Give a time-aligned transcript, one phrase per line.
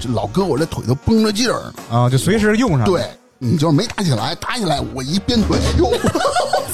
[0.00, 1.74] 这老哥我这腿都绷着劲儿呢。
[1.90, 3.04] 啊，就随时用上。，对
[3.38, 5.92] 你就是没打起来，打起来我一鞭腿，哟，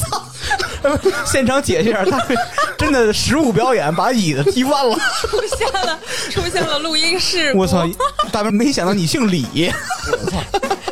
[1.25, 2.21] 现场解释一下，他
[2.77, 4.97] 真的实物表演把椅子踢弯了。
[5.23, 5.99] 出现了
[6.31, 7.87] 出现了录音室，我操！
[8.33, 9.71] 大明没想到你姓李，
[10.11, 10.39] 我 操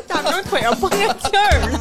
[0.07, 1.79] 大明腿上绷着劲儿呢。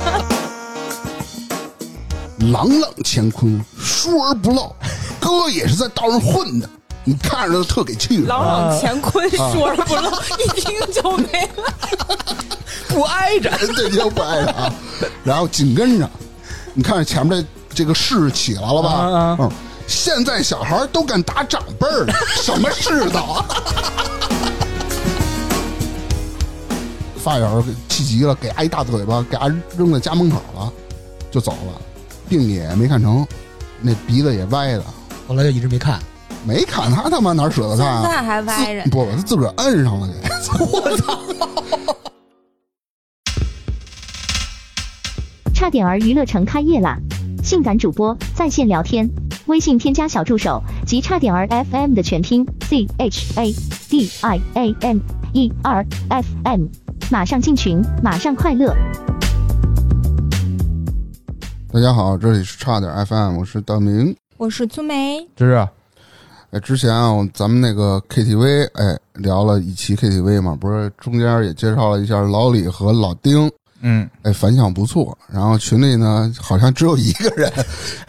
[2.51, 4.75] 朗朗乾坤，疏而不漏。
[5.19, 6.67] 哥也是在道上混的，
[7.03, 8.27] 你看着他特给气的。
[8.27, 11.73] 朗朗乾坤，说而不漏，一听就没了。
[12.87, 13.51] 不挨着。
[13.75, 14.73] 这就不挨着啊。
[15.23, 16.09] 然后紧跟着，
[16.73, 18.89] 你看前面这这个势起来了吧？
[18.89, 19.51] 啊啊嗯，
[19.87, 23.45] 现在小孩都敢打长辈儿了，什么世道啊？
[27.23, 29.47] 发小给气急了，给挨一大嘴巴，给挨
[29.77, 30.71] 扔在家门口了，
[31.31, 31.81] 就走了，
[32.29, 33.25] 病也没看成，
[33.79, 34.83] 那鼻子也歪的，
[35.27, 35.99] 后来就一直没看。
[36.43, 38.01] 没砍他他妈哪舍得看啊？
[38.01, 40.13] 现在还歪着自不，他自个儿摁上了给。
[45.53, 46.97] 差点儿娱乐城开业啦！
[47.43, 49.07] 性感主播在线聊天，
[49.45, 53.53] 微信添加小助手及差点儿 FM 的全拼 C H A
[53.87, 54.99] D I A N
[55.33, 56.65] E R F M，
[57.11, 58.75] 马上进群，马上快乐。
[61.71, 64.15] 大家好，这里是差点 FM，我是大明。
[64.37, 65.67] 我是粗梅，这是
[66.51, 73.49] 哎，之前啊，咱们那个 KTV，哎，聊了一期 KTV 嘛，不是中间也介绍了一下老李和老丁，
[73.81, 75.17] 嗯，哎，反响不错。
[75.31, 77.49] 然后群里呢，好像只有一个人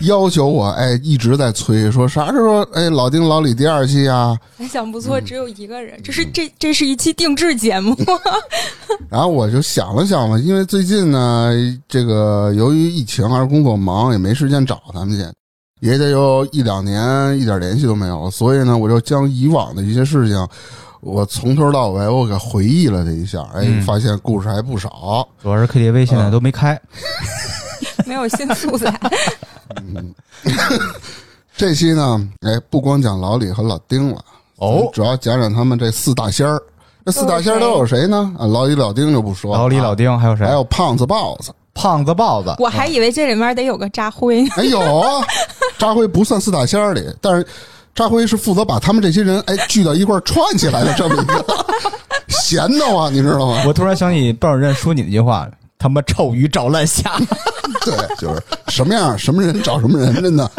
[0.00, 4.36] 要求我，哎，一直在催，说啥时候，哎，老丁老李第二期啊？
[4.58, 7.96] 反响不错，只有一个人，这是这这是一期定制节目。
[9.08, 11.52] 然后我就想了想嘛，因为最近呢，
[11.86, 15.24] 这个由于疫情还是工作忙，也没时间找他们去，
[15.82, 20.48] 也得有一两年一点联系都没有，所以呢，我就将以往的一些事情，
[21.00, 25.26] 我从头到尾我给回忆了这一下，哎，嗯发现故事还不少。
[25.42, 26.80] 主要是 KTV 现在都没开。
[28.06, 28.96] 没有新素材，
[29.76, 30.14] 嗯
[31.56, 34.24] 这期呢，哎，不光讲老李和老丁了，
[34.58, 36.62] 哦主要讲讲他们这四大仙儿。
[37.04, 38.32] 这四大仙儿都有谁呢？
[38.38, 40.52] 啊，老李、老丁就不说了，老李、老丁还有谁还？
[40.52, 41.52] 有胖子、豹子。
[41.74, 42.54] 胖子、豹子。
[42.58, 44.46] 我还以为这里面得有个扎辉。
[44.56, 45.24] 哎，有啊，
[45.78, 47.46] 扎辉不算四大仙儿里，但是
[47.94, 51.44] 扎辉是负责把他们这些人哎聚到一块儿串起来的这么一个
[52.28, 53.62] 闲的慌，你知道吗？
[53.66, 55.46] 我突然想起鲍主任说你那句话
[55.78, 57.10] ：“他妈臭鱼找烂虾。
[57.84, 60.50] 对，就是什么样什么人找什么人，真的。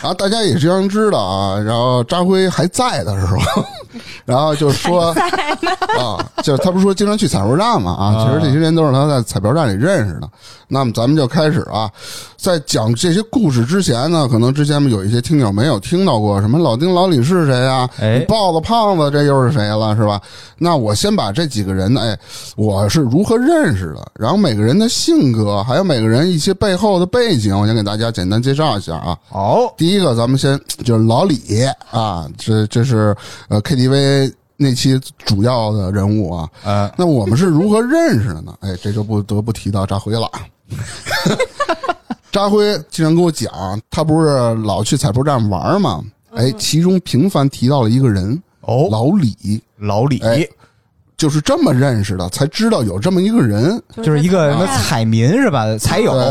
[0.00, 3.64] 然后大家也经常知道啊，然后扎辉还在的时候，
[4.24, 5.14] 然后就说
[5.98, 10.28] 啊，就是他不是说经常去彩票站嘛啊，其实这些人都是他在彩票站里认识的。
[10.66, 11.88] 那么咱们就开始啊，
[12.36, 17.88] 在讲这些故事之前呢，可能之前有一些听友没有听到过什么老丁、老李是谁啊？
[18.00, 20.20] 哎豹子、胖子，这又是谁了，是吧？
[20.58, 22.18] 那我先把这几个人呢，哎，
[22.56, 31.38] 我是如何认识的，然后每个人的性格，还有每个人一些背后的背景，我先给大家简单介绍一下啊。”好，第一个，咱们先就是老李
[31.90, 33.14] 啊，这这是
[33.48, 36.48] 呃 KTV 那期主要的人物啊。
[36.64, 38.54] 呃，那我们是如何认识的呢？
[38.60, 40.30] 哎，这就不得不提到扎辉了。
[42.30, 43.52] 扎辉经常跟我讲，
[43.90, 46.02] 他不是老去彩票站玩吗？
[46.34, 50.46] 哎，其中频繁提到了一个人，哦，老李，老李哎
[51.16, 53.80] 就是这么认识的，才知道有这么一个人。
[53.98, 55.78] 就是一个什么彩民是吧？
[55.78, 56.24] 才有对，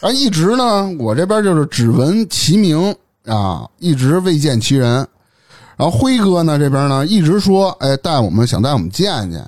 [0.00, 5.06] 啊，一直呢，我这边就是只闻其名啊，一直未见其人。
[5.76, 9.44] 然后辉哥呢这边呢一直说，哎，带我们想带我们见见，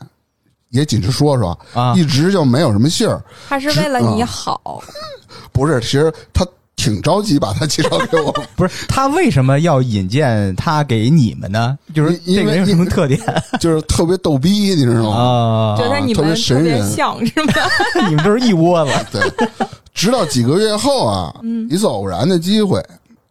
[0.70, 3.22] 也仅是说说，啊一直就没有什么信儿。
[3.48, 4.82] 他是为了你好，
[5.53, 8.31] 不是，其实他挺着急把他介绍给我。
[8.54, 11.78] 不是他为什么要引荐他给你们呢？
[11.94, 13.19] 就是因为这个人有什么特点
[13.60, 15.16] 就是特别逗逼，你知道吗？
[15.16, 15.76] 啊？
[15.81, 17.53] 觉得你特别们特别神人像是吧？
[18.09, 18.92] 你们都是一窝子。
[19.12, 19.48] 对，
[19.94, 21.32] 直到几个月后啊，
[21.70, 22.84] 一次偶然的机会，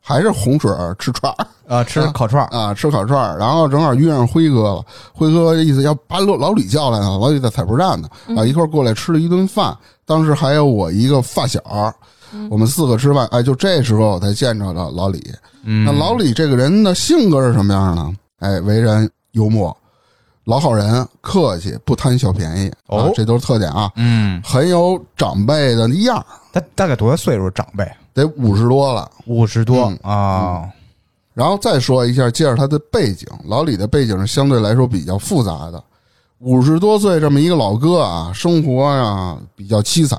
[0.07, 4.85] 还是红水儿吃串儿啊， 吃烤串儿啊，吃烤串儿，然后正好遇上辉哥了。
[5.11, 8.07] 辉哥意思要把老老李叫来呢，老李在彩票站呢，
[8.37, 9.75] 啊，一块儿过来吃了一顿饭。
[10.05, 11.59] 当时还有我一个发小，
[12.51, 15.23] 我们四个吃饭，哎，就这时候我才见着了老李。
[15.63, 18.13] 嗯那老李这个人的性格是什么样呢？
[18.41, 19.75] 哎，为人幽默，
[20.43, 22.71] 老好人，客气，不贪小便宜，
[23.15, 23.91] 这都是特点啊。
[23.95, 27.49] 嗯，很有长辈的样儿，他大概多大岁数？
[27.49, 27.83] 长辈
[28.15, 29.07] 得五十多了。
[29.27, 30.63] 五十多嗯啊。
[31.35, 33.27] 然后再说一下，介绍他的背景。
[33.43, 35.83] 老李的背景是相对来说比较复杂的，
[36.39, 40.17] 五十多岁这么一个老哥啊，生活呀、比较凄惨。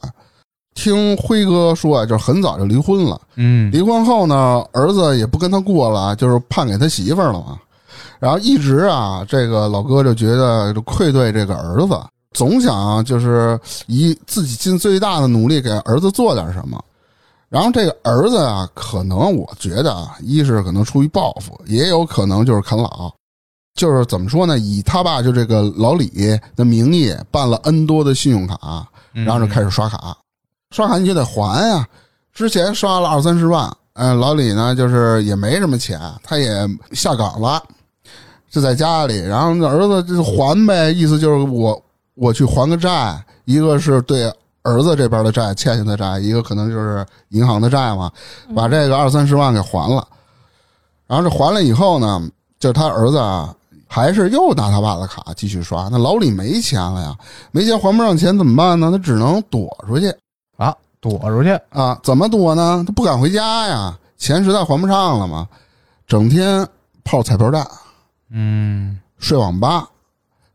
[0.75, 3.19] 听辉哥说啊，就是很早就离婚了。
[3.37, 7.59] 嗯，离婚后呢，儿子也不跟他过了，就是判给他媳妇儿了嘛。
[8.19, 11.99] 然后一直啊，这个老哥就觉得就愧对这个儿子，
[12.35, 16.79] 总想就是以自己尽最大的努力给儿子做点什么。
[17.49, 23.13] 然后这个儿子啊，可能我觉得啊，一是可能出于报复，也有可能就是啃老，
[23.75, 24.59] 就是怎么说呢？
[24.59, 26.11] 以他爸就这个老李
[26.57, 30.17] 的名义办了 N 多的信用卡，然后就开始刷卡，
[30.71, 31.87] 刷卡你就得还呀。
[32.35, 37.63] 之前刷了二三十万，嗯、老李呢就是也没什么钱，他也下岗了，
[38.51, 39.19] 就在家里。
[39.21, 41.81] 然后那儿子就还呗，意思就是我
[42.15, 44.31] 我去还个债，一个是对
[44.67, 48.11] 儿子这边的债欠下的债，一个可能就是银行的债嘛，
[48.55, 50.07] 把这个二三十万给还了。
[51.07, 52.29] 然后这还了以后呢，
[52.59, 53.55] 就是他儿子啊，
[53.87, 55.89] 还是又拿他爸的卡继续刷。
[55.89, 57.17] 那老李没钱了呀，
[57.53, 58.91] 没钱还不上钱怎么办呢？
[58.91, 60.13] 他只能躲出去。
[60.57, 62.83] 啊，躲出去，啊，怎么躲呢？
[62.85, 65.47] 他不敢回家呀，钱实在还不上了嘛，
[66.09, 66.67] 整天
[67.05, 67.65] 泡彩票站，
[68.31, 69.89] 嗯，睡网吧。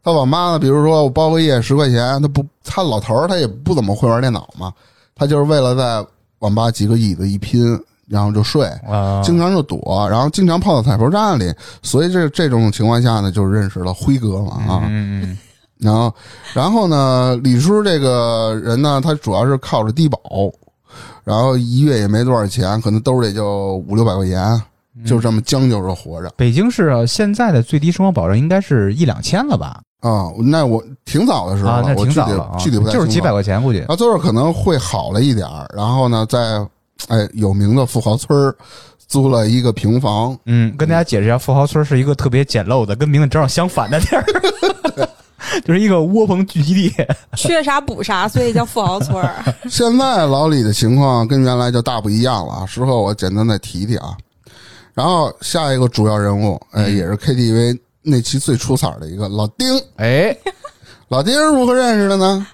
[0.04, 4.74] 他网吧呢，比如说我包个夜十块钱，他不，他老头儿他也不怎么会玩电脑嘛，
[5.16, 6.06] 他就是为了在
[6.40, 11.54] 网吧几个椅子一拼，然后就睡，啊，经常就躲，然后经常泡到彩票站里，
[11.84, 14.82] 所以这这种情况下呢，就认识了辉哥嘛啊。
[14.86, 15.38] 嗯嗯
[15.78, 16.14] 然后，
[16.54, 20.20] 然后呢，李叔这个人呢，他主要是靠着低保，
[21.24, 24.62] 然后一月也没多少钱，可能兜里就五六百块钱，
[25.04, 29.82] 就这么将就着活着北京市啊，现在的最低生活保障应该是一两千了吧？
[30.02, 30.28] 啊。
[30.38, 33.80] 那我挺早的时候啊，了，那我具体挺早了啊，具体不太就是几百块钱估计。
[33.88, 36.40] 啊，最后可能会好了一点儿然后呢，在
[37.08, 38.56] 哎有名的富豪村儿
[39.08, 44.24] 租了一个平房，嗯，跟大家解释一下，富豪村是一个特别简陋的，跟名字正好相反的地儿，
[45.66, 46.94] 就是一个窝棚聚集地。
[47.36, 49.44] 缺啥补啥，所以叫富豪村儿。
[49.70, 54.16] 现在老李的情况跟原来就大不一样了啊，事后我简单再提提啊。
[54.94, 59.68] 然后下一个主要人物，哎，嗯也是 KTV 那期最出彩的一个老丁。
[59.98, 60.36] 哎，
[61.10, 62.48] 老丁如何认识的呢？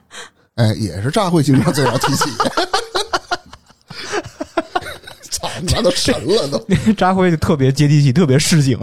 [0.55, 2.25] 哎，也是炸会经常最早提起。
[5.29, 6.57] 操，你妈都神了都！
[6.97, 8.79] 扎辉就特别接地气，特别市井。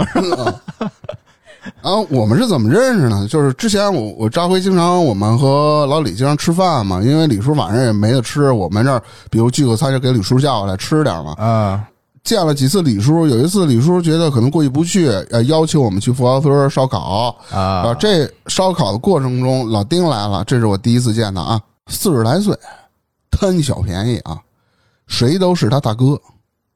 [1.82, 3.26] 然后我们是怎么认识呢？
[3.28, 11.32] 就是之前我我扎辉经常我们和老李经常吃饭嘛，因为李叔晚上也没得吃，我们这儿比如聚个餐就给李叔叫过来吃点嘛。
[11.38, 11.82] 啊，
[12.24, 22.58] 见了几次李叔，有一次李叔觉得可能过意不去，呃，邀请我们去富豪村烧烤啊这烧烤的过程中，老丁来了，这是我第一次见他啊，四十来岁，
[23.30, 24.40] 贪小便宜啊，
[25.06, 26.18] 谁都是他大哥，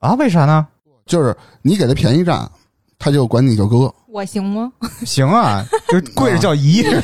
[0.01, 0.67] 啊，为啥呢？
[1.07, 2.47] 就是你给他便宜占，
[2.99, 3.93] 他就管你叫哥。
[4.09, 4.71] 我行吗？
[5.07, 6.83] 行啊，就跪 着叫姨。
[6.83, 7.01] 对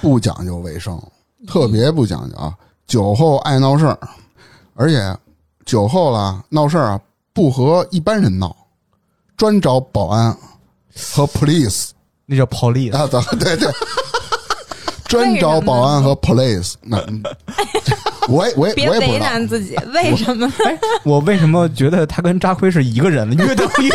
[0.00, 0.96] 不讲究卫生，
[1.48, 2.54] 特别不讲究啊！
[2.86, 3.98] 酒后爱闹事儿，
[4.74, 5.16] 而且
[5.64, 7.00] 酒后了闹事儿啊，
[7.32, 8.54] 不和一般人闹，
[9.36, 10.36] 专找保安
[11.14, 11.90] 和 police
[12.26, 12.94] 那叫 police。
[12.96, 13.06] 啊，
[13.38, 13.72] 对对对，
[15.08, 16.74] 专找保安和 police。
[16.82, 17.22] 那嗯
[18.28, 20.52] 我也我也别为我也不知道，难自己，为什么呢？
[21.04, 23.34] 我为什么觉得他跟扎辉是一个人呢？
[23.44, 23.90] 约等于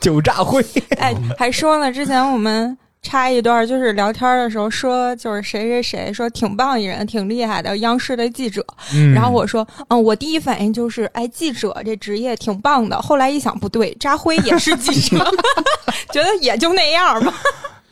[0.00, 0.64] 酒炸辉。
[0.98, 2.76] 哎，还说呢，之前我们
[3.08, 8.62] 插一段，就是聊天的时候说，就是谁谁谁说挺棒一人，挺厉害的，央视的记者。
[8.92, 13.00] 嗯然后我说，嗯，我第一反应就是，哎，记者这职业挺棒的。
[13.00, 15.16] 后来一想，不对，扎辉也是记者，
[16.12, 17.32] 觉得也就那样吧。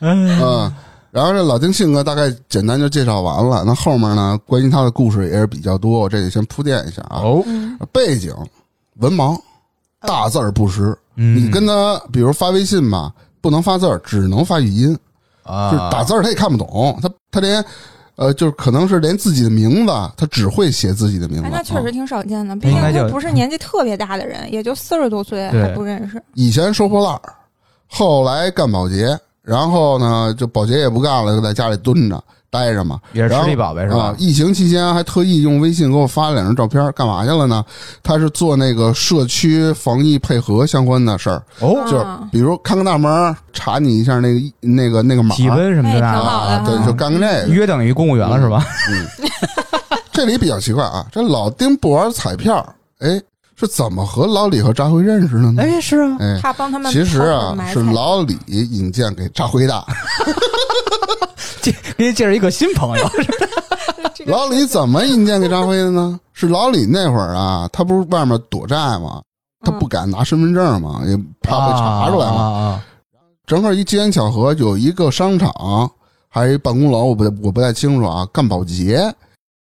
[0.01, 0.71] 嗯。
[1.13, 7.21] 然后这老丁性格大概简单就介绍完了，那后面呢，关于他的故事也是比较多，我这里先铺垫一下啊。
[7.23, 7.43] 哦，
[7.91, 8.35] 背景
[8.97, 9.35] 文盲，
[10.01, 10.95] 大字儿不识。
[11.15, 14.95] 嗯你跟他比如发微信吧，不能发字儿，只能发语音，
[15.47, 17.65] 啊，就是打字儿他也看不懂，他他连
[18.17, 21.51] 呃，就是可能是连自己的名字，他只会写自己的名字哎，。
[21.53, 26.23] 那确实啊挺少见的，毕竟他不是年纪特别大的人，也就四十多岁还不认识。
[26.35, 27.35] 以前收破烂儿，
[27.87, 32.99] 后来干保洁，然后呢，就保洁也不干了，就在家里蹲着待着嘛。
[33.13, 34.15] 也是吃力宝贝是啊吧？
[34.19, 37.65] 疫情期间还特意用微信给我发了两张照片，干嘛去了呢？
[38.03, 47.49] 他是做那个社区防疫配合相关的事儿，哦，就是比如看个大门，查你一下那个那个那个码，体温什么的哎啊，对，就干个这个。
[47.49, 48.67] 约等于公务员了是吧？
[48.91, 49.07] 嗯
[50.13, 52.57] 这里比较奇怪啊，这老丁不玩彩票，
[53.01, 53.21] 哎，
[53.59, 55.63] 是怎么和老李和扎辉认识的呢？
[55.63, 59.85] 哎，是啊，哎，他帮他们其实啊是老李引荐给扎辉的。
[61.63, 63.11] 介给你介绍一个新朋友，
[64.27, 66.21] 老李怎么引荐给扎辉的呢？
[66.33, 69.23] 是老李那会儿啊，他不是外面躲债吗？
[69.65, 72.37] 他不敢拿身份证嘛，也怕被查出来嘛。
[72.37, 72.85] 啊啊
[73.47, 75.91] 正好一机缘巧合，有一个商场
[76.29, 79.13] 还办公楼，我不我不太清楚啊，干保洁，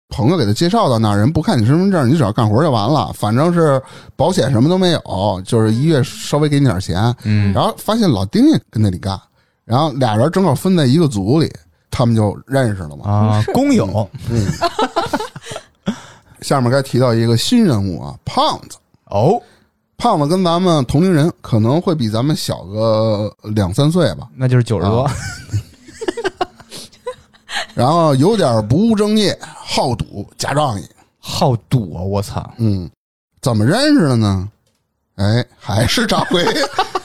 [0.09, 3.81] 朋友给他介绍到那儿，人不看你身份证，你只要干活就完了，反正是
[4.15, 7.15] 保险什么都没有，就是一月稍微给你点钱。
[7.23, 7.53] 嗯。
[7.53, 9.19] 然后发现老丁也跟那里干，
[9.65, 11.51] 然后俩人正好分在一个组里，
[11.91, 13.09] 他们就认识了嘛。
[13.09, 14.09] 啊，工友。
[16.41, 18.77] 下面该提到一个新人物啊，胖子。
[19.05, 19.41] 哦，
[19.97, 25.01] 胖子跟咱们同龄人可能会比咱们小个两三岁吧，那就是九十多。
[25.01, 25.13] 啊，
[27.73, 30.83] 然后有点不务正业，好赌假仗义。
[31.21, 32.01] 好赌啊！
[32.01, 32.89] 我操，嗯，
[33.41, 34.47] 怎么认识的呢？
[35.15, 36.45] 哎，还是张辉，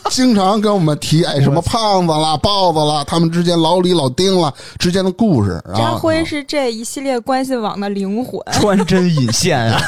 [0.09, 5.61] 经常跟我们提哎什么胖子啦、豹子啦，他们之间老李、老丁啦之间的故事。
[5.75, 8.41] 张辉是这一系列关系网的灵魂。
[8.53, 9.81] 穿针引线啊！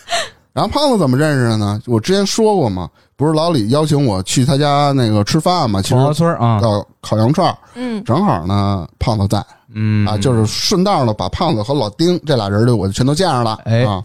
[0.54, 1.78] 然后胖子怎么认识的呢？
[1.86, 5.82] 我之前说过嘛，不是老李邀请我去他家那个吃饭嘛？
[5.82, 9.44] 其黄实河村啊，到烤羊串，嗯，正好呢，胖子在
[9.78, 13.58] 嗯啊，就是顺道呢把胖子和老丁这俩人就我就全都见上了。
[13.64, 14.02] 哎啊，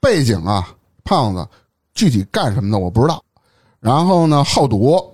[0.00, 0.68] 背景啊，
[1.02, 1.44] 胖子
[1.92, 3.20] 具体干什么的我不知道。
[3.80, 5.12] 然后呢，好赌，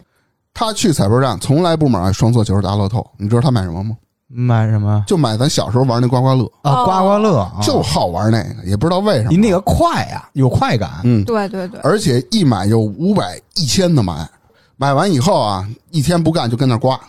[0.53, 3.05] 他去彩票站从来不买双色球、大乐透。
[3.17, 3.97] 你知道他买什么吗？
[4.31, 6.83] 买什么就买咱小时候玩那刮刮乐，啊？
[6.83, 9.31] 哦刮刮乐啊，就好玩那个，也不知道为什么。
[9.31, 11.01] 你那个快呀，有快感。
[11.05, 14.29] 嗯，对对对，而且一买就五百、一千的买，
[14.77, 17.01] 买完以后啊，一天不干就跟那刮。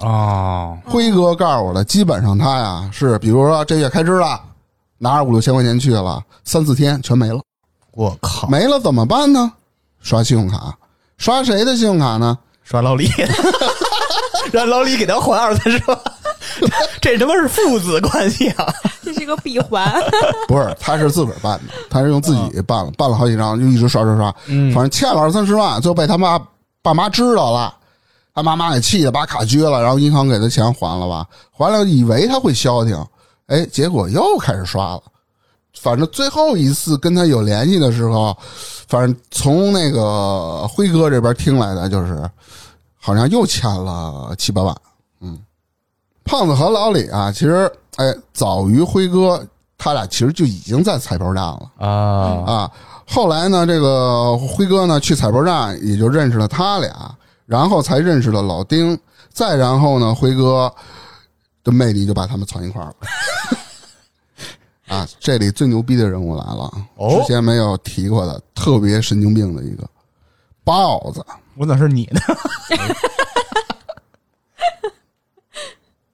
[0.00, 4.40] 哦，辉哥告诉我的，基本上他呀是，比如说这月开支了，
[4.98, 7.40] 拿着五六千块钱去了，三四天全没了，
[7.92, 9.52] 我靠，没了怎么办呢？
[10.00, 10.74] 刷信用卡，
[11.18, 12.38] 刷谁的信用卡呢？
[12.62, 13.10] 刷老李，
[14.52, 15.98] 让老李给他还二三十万，
[17.02, 18.72] 这他妈是父子关系啊！
[19.02, 19.92] 这是一个闭环。
[20.46, 24.72] 不是，他是自个儿办的，他是用自己办了，办了好几张，就一直刷刷刷，嗯。
[24.72, 26.40] 反正欠了二三十万，最后被他妈
[26.80, 27.74] 爸妈知道了，
[28.34, 33.06] 他妈妈给气的把卡撅了，然后银行给他钱还了吧，还了以为他会消停，
[33.46, 35.02] 哎，结果又开始刷了。
[35.80, 38.36] 反正最后一次跟他有联系的时候，
[38.88, 42.28] 反正从那个辉哥这边听来的就是，
[42.98, 44.76] 好像又欠了七八万。
[45.20, 45.38] 嗯，
[46.24, 49.44] 胖子和老李啊，其实哎，早于辉哥，
[49.78, 51.70] 他俩其实就已经在彩票站了。
[51.78, 51.88] 啊，
[52.46, 52.70] 啊。
[53.06, 57.14] 后来呢，这个辉哥呢去彩票站，也就认识了他俩，
[57.50, 58.96] 然后才认识了老丁，
[59.32, 60.72] 再然后呢，辉哥
[61.64, 62.94] 的魅力就把他们攒一块儿了。
[64.86, 69.84] 啊，这里最牛逼的人物来了，哦之前没有提过的，特别神经病的一个
[70.62, 71.26] 豹子。
[71.56, 72.20] 我哪是你呢？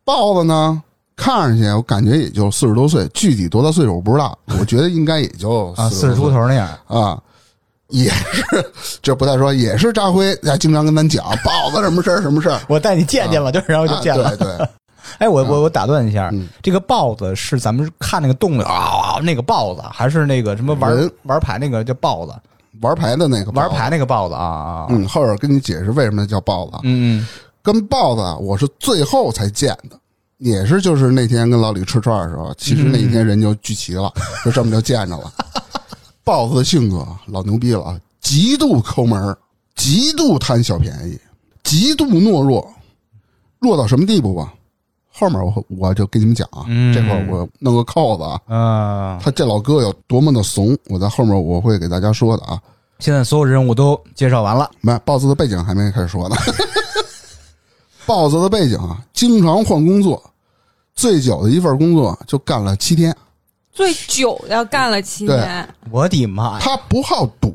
[0.05, 0.83] 豹子呢，
[1.17, 6.67] 看上去我感觉也就四十多岁，具体多大岁数我不知道，我觉得应该也就啊，四十十出头那样。
[6.87, 7.23] 啊，
[7.89, 8.45] 也是，
[9.01, 14.37] 这不太说，也是扎辉，还经常跟咱讲豹子什么事儿什么事儿，我带你见见了，就是然后就啊见了。
[14.37, 14.69] 对对，
[15.19, 22.33] 哎，我我我打断一下嗯，这个豹子是咱们看那个动物啊，那个豹子，还是那个什么玩玩牌那个叫豹子？
[22.83, 24.87] 玩牌的那个豹子玩牌，那个豹子啊啊！
[24.91, 27.27] 嗯，后边跟你解释为什么叫豹子啊，嗯嗯
[27.63, 29.99] 跟豹子啊，我是最后才见的。
[30.39, 34.13] 也是，就是那天跟老李吃串的时候，其实那一天人就聚齐了，
[34.45, 35.33] 就这么就见着了。
[36.27, 39.39] 豹子的性格老牛逼了啊，极度抠门儿，
[39.77, 41.17] 极度贪小便宜，
[41.63, 42.69] 极度懦弱，
[43.61, 44.53] 弱到什么地步吧？
[45.13, 49.21] 后面我我就跟你们讲啊，嗯这块儿我弄个扣子啊，啊！
[49.23, 52.61] 他这老哥有多么的怂，我在后面我会给大家说的啊。
[52.99, 54.69] 现在所有人物都介绍完了。
[54.81, 56.35] 没，豹子的背景还没开始说呢。
[58.05, 60.21] 豹子的背景啊，经常换工作，
[60.97, 63.17] 最久的一份工作就干了七天。
[63.77, 66.59] 最久的干了七年，我的妈呀！
[66.63, 67.55] 他不好赌，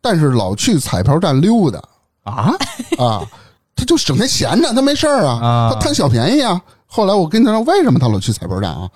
[0.00, 1.82] 但是老去彩票站溜达
[2.22, 2.54] 啊，
[2.96, 3.26] 啊，
[3.74, 6.62] 他就整天闲着，他没事儿啊，啊他贪小便宜啊。
[6.86, 8.88] 后来我跟他说，为什么他老去彩票站啊？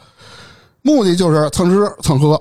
[0.82, 2.40] 目的就是蹭吃蹭喝。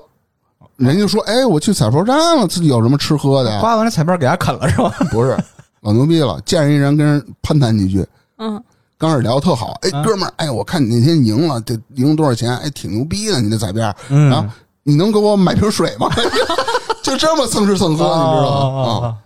[0.76, 3.58] 人家说，哎，我去彩票站了，自己有什么吃喝的呀？
[3.60, 4.94] 刮完了彩票给他啃了是吧？
[5.10, 5.36] 不是，
[5.80, 8.06] 老牛逼了，见着一人跟人攀谈几句，
[8.38, 8.62] 嗯，
[8.98, 12.56] 刚开始聊得特好，哎，啊哥们儿，哎，我看你那天赢了，这赢多少钱？
[12.58, 13.94] 哎，挺牛逼的，你这彩票。
[14.08, 14.50] 嗯然后
[14.82, 16.08] 你能给我买瓶水吗？
[17.02, 18.82] 就这么蹭吃蹭喝，你知道吗？
[18.82, 19.16] 啊，啊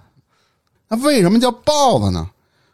[0.89, 2.27] 那为什么叫豹子呢？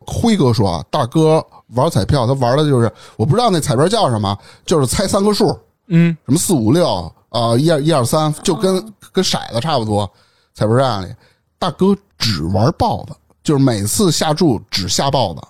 [0.07, 10.09] 辉哥说啊，大哥玩彩票，他玩的就是我不知道那彩票叫什么，就是猜三个数，嗯什么四五六啊，一二一二三，就跟跟骰子差不多。
[10.55, 11.13] 彩票站里，
[11.59, 15.41] 大哥只玩豹子，就是每次下注只下豹子，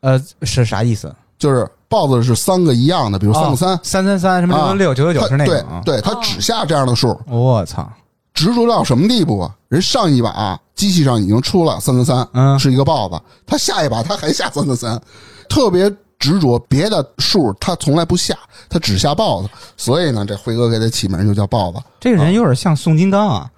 [0.00, 1.14] 呃，是啥意思？
[1.38, 5.80] 就是豹子是三个一样的，比如三个三，哦三三三什么啊六六九九九是那个啊。
[5.80, 7.88] 他对对，他只下这样的数，我操！
[8.34, 9.54] 执着到什么地步啊？
[9.68, 15.02] 人上一把机器上已经出了三三三，嗯是一个豹子，他下一把他还下三三三，
[15.48, 18.36] 特别执着，别的数他从来不下，
[18.68, 19.48] 他只下豹子。
[19.76, 21.78] 所以呢，这辉哥给他起名就叫豹子。
[21.98, 23.50] 这个人有点像宋金刚啊，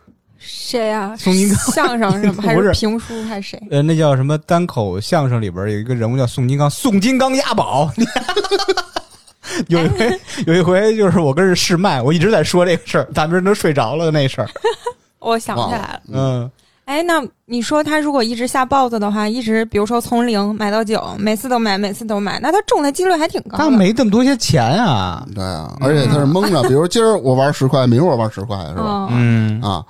[0.44, 2.42] 谁呀、宋金刚相声是吗？
[2.44, 3.62] 还是评书还是谁？
[3.70, 7.90] 呃，那叫什么单口相声里边有一个人物叫宋金刚，宋金刚押宝。
[9.68, 14.48] 有一回，有一回就是我跟人试麦，我一直在说这个事儿，大明儿都睡着了那事儿。
[15.18, 16.00] 我想起来了。
[16.12, 16.50] 嗯，
[16.86, 23.58] 哎，那你说他如果一直下豹子的话，一直比如说从零买到九，每次都买，每次都买，那他中的几率还挺高。
[23.58, 25.26] 他没这么多些钱啊。
[25.34, 29.08] 对啊，而且他是蒙着，比如今儿我玩十块，明儿我玩十块，是吧？
[29.10, 29.84] 嗯，嗯啊，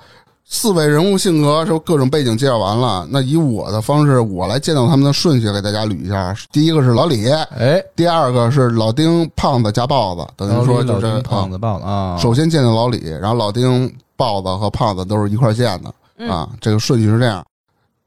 [0.45, 6.35] 四位人物性格就各种背景介绍完了，那以我的方式，我来见到他们的顺序给大家捋一下。
[6.51, 12.17] 第一个是老李，哎，第二个是老丁、胖子加豹子，等于说就是胖啊子豹子啊。
[12.19, 17.43] 首先见到老李，然后老丁、豹子和胖子都是一块儿见的嗯啊，这个顺序是这样。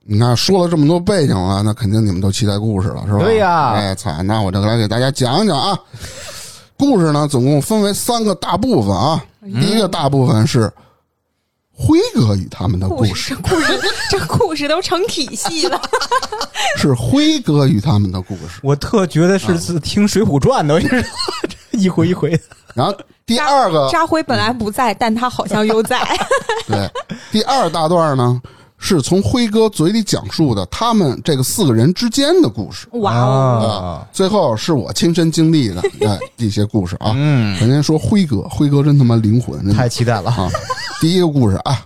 [0.05, 3.19] 你看说了这么多背景了，那肯定你们都期待故事了，是吧？
[3.19, 5.77] 对呀哎，操，那我就来给大家讲讲啊。
[6.79, 9.21] 故事呢，总共分为三个大部分啊。
[9.43, 10.71] 第一个大部分是
[11.79, 13.81] 辉哥与他们的故故事，事故事
[14.11, 15.79] 这故事都成体系了。
[16.79, 18.61] 是辉哥与他们的故事。
[18.63, 22.41] 我特觉得是是听《水浒传》的，我一回一回的。
[22.75, 26.01] 然后第二个扎辉本来不在，但他好像又在。
[26.67, 26.91] 对，
[27.31, 28.41] 第二大段呢，
[28.79, 34.03] 是从辉哥嘴里讲述的他们这个四个人之间的故事哇哦！
[34.05, 34.09] 啊。
[34.13, 37.13] 最后是我亲身经历的 哎一些故事啊。
[37.15, 40.31] 嗯，首先说辉哥，辉哥真他妈灵魂，太期待了。
[40.31, 40.51] 啊！
[41.01, 41.83] 第一个故事啊，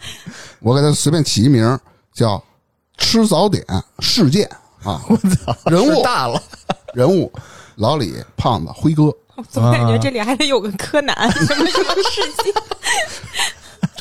[0.60, 1.78] 我给他随便起一名
[2.12, 2.42] 叫
[2.98, 3.64] “吃早点
[4.00, 4.48] 事件”
[4.82, 5.00] 啊。
[5.08, 6.42] 我操，人物大了。
[6.92, 7.32] 人物
[7.76, 9.04] 老李、胖子、辉哥。
[9.36, 12.52] 我总感觉这里还得有个柯南，什么什么事情？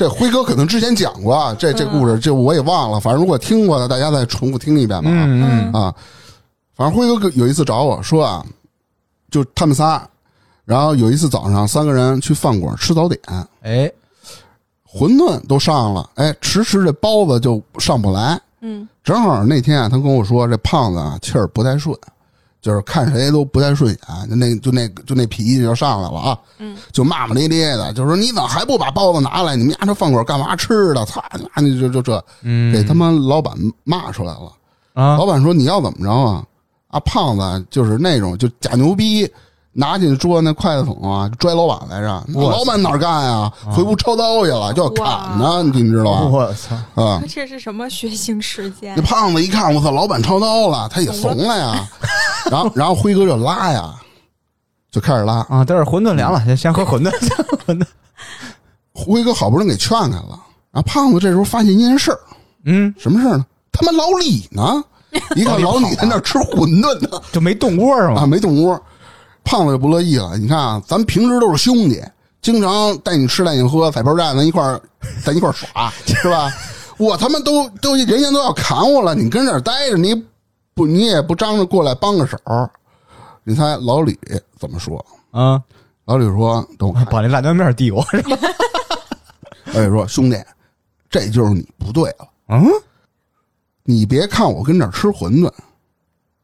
[0.00, 5.10] 这辉哥可能之前讲过啊，这这故事这我也忘了，反正如果听过的，大家再重复听一遍吧。
[5.12, 5.94] 嗯啊，
[6.74, 8.42] 反正辉哥有一次找我说啊，
[9.30, 10.02] 就他们仨，
[10.64, 13.20] 然后有一次早上三个人去饭馆吃早点，
[13.60, 13.92] 哎，
[14.90, 18.40] 馄饨都上了，哎，迟迟这包子就上不来。
[18.62, 21.94] 嗯，正好那天啊，他跟我说这胖子啊气儿不太顺，
[22.60, 29.56] 就是看谁都不太顺眼，就那就那就那脾气就上来了啊，嗯，就骂骂咧咧的，就说你怎么还不把包子拿来？
[29.56, 31.04] 你们家这饭馆干嘛吃的？
[31.06, 31.22] 操，
[31.56, 34.52] 那你就就这嗯，给他妈老板骂出来了。
[34.92, 36.44] 啊老板说你要怎么着啊？
[36.88, 39.30] 啊，胖子就是那种就假牛逼，
[39.72, 42.24] 拿起桌子那筷子筒啊，拽老板来着。
[42.34, 43.52] 老板哪儿干呀？
[43.70, 46.20] 回屋抄刀去了，就要砍呢，你知道吧？
[46.22, 46.74] 我操！
[47.02, 49.02] 啊，这是什么血腥事件那？
[49.02, 51.88] 胖子一看，我操，老板抄刀了，他也怂了呀。
[52.50, 53.94] 然后，然后辉哥就拉呀，
[54.90, 55.46] 就开始拉。
[55.48, 57.86] 啊，待会儿馄饨凉了，先先喝馄饨，先喝馄饨。
[58.92, 60.38] 辉哥好不容易给劝开了，
[60.72, 62.18] 然后胖子这时候发现一件事儿，
[62.64, 63.46] 嗯，什么事儿呢？
[63.70, 64.82] 他妈老李呢？
[65.34, 68.80] 一看老李在那儿吃馄饨呢，就没动窝是啊，没动窝。
[69.44, 72.02] 胖子就不乐意了，你看啊，咱平时都是兄弟，
[72.42, 74.80] 经常带你吃带你喝，彩票站咱一块儿
[75.24, 76.52] 咱一块儿耍，是吧？
[76.98, 80.14] 我他妈都都人家都要砍我了，你跟这儿待着，你
[80.74, 82.38] 不你也不张着过来帮个手。
[83.42, 84.18] 你猜老李
[84.58, 85.04] 怎么说？
[85.30, 85.60] 啊，
[86.04, 87.04] 老李说：“等我看。
[87.06, 88.36] 把那辣椒面递我是吧？”
[89.72, 90.36] 老李说：“兄弟，
[91.08, 92.28] 这就是你不对了。
[92.48, 92.66] 嗯，
[93.84, 95.50] 你别看我跟这儿吃馄饨，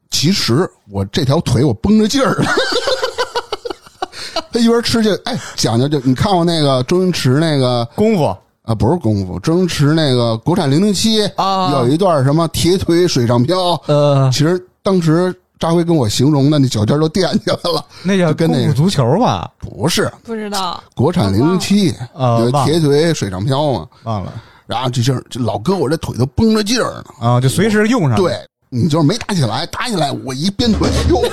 [0.09, 2.49] 其实我这条腿我绷着劲儿呢。
[4.51, 8.25] 他一边吃就哎讲究就你看过那个周星驰那个功夫
[8.63, 19.49] 啊不是功夫，周星驰那个国产零零七啊有一段什么铁腿水上漂，呃，其实当时张辉跟我形容的那脚尖都垫起来了，那叫就跟那个足球吧？
[19.57, 20.83] 不是不知道。
[20.95, 24.33] 国产零零七啊铁腿水上漂嘛，忘了
[24.65, 27.05] 然后这劲儿这老哥我这腿都绷着劲儿呢。
[27.21, 28.37] 啊，就随时用上。，对
[28.69, 31.21] 你就是没打起来，打起来我一鞭腿，哟，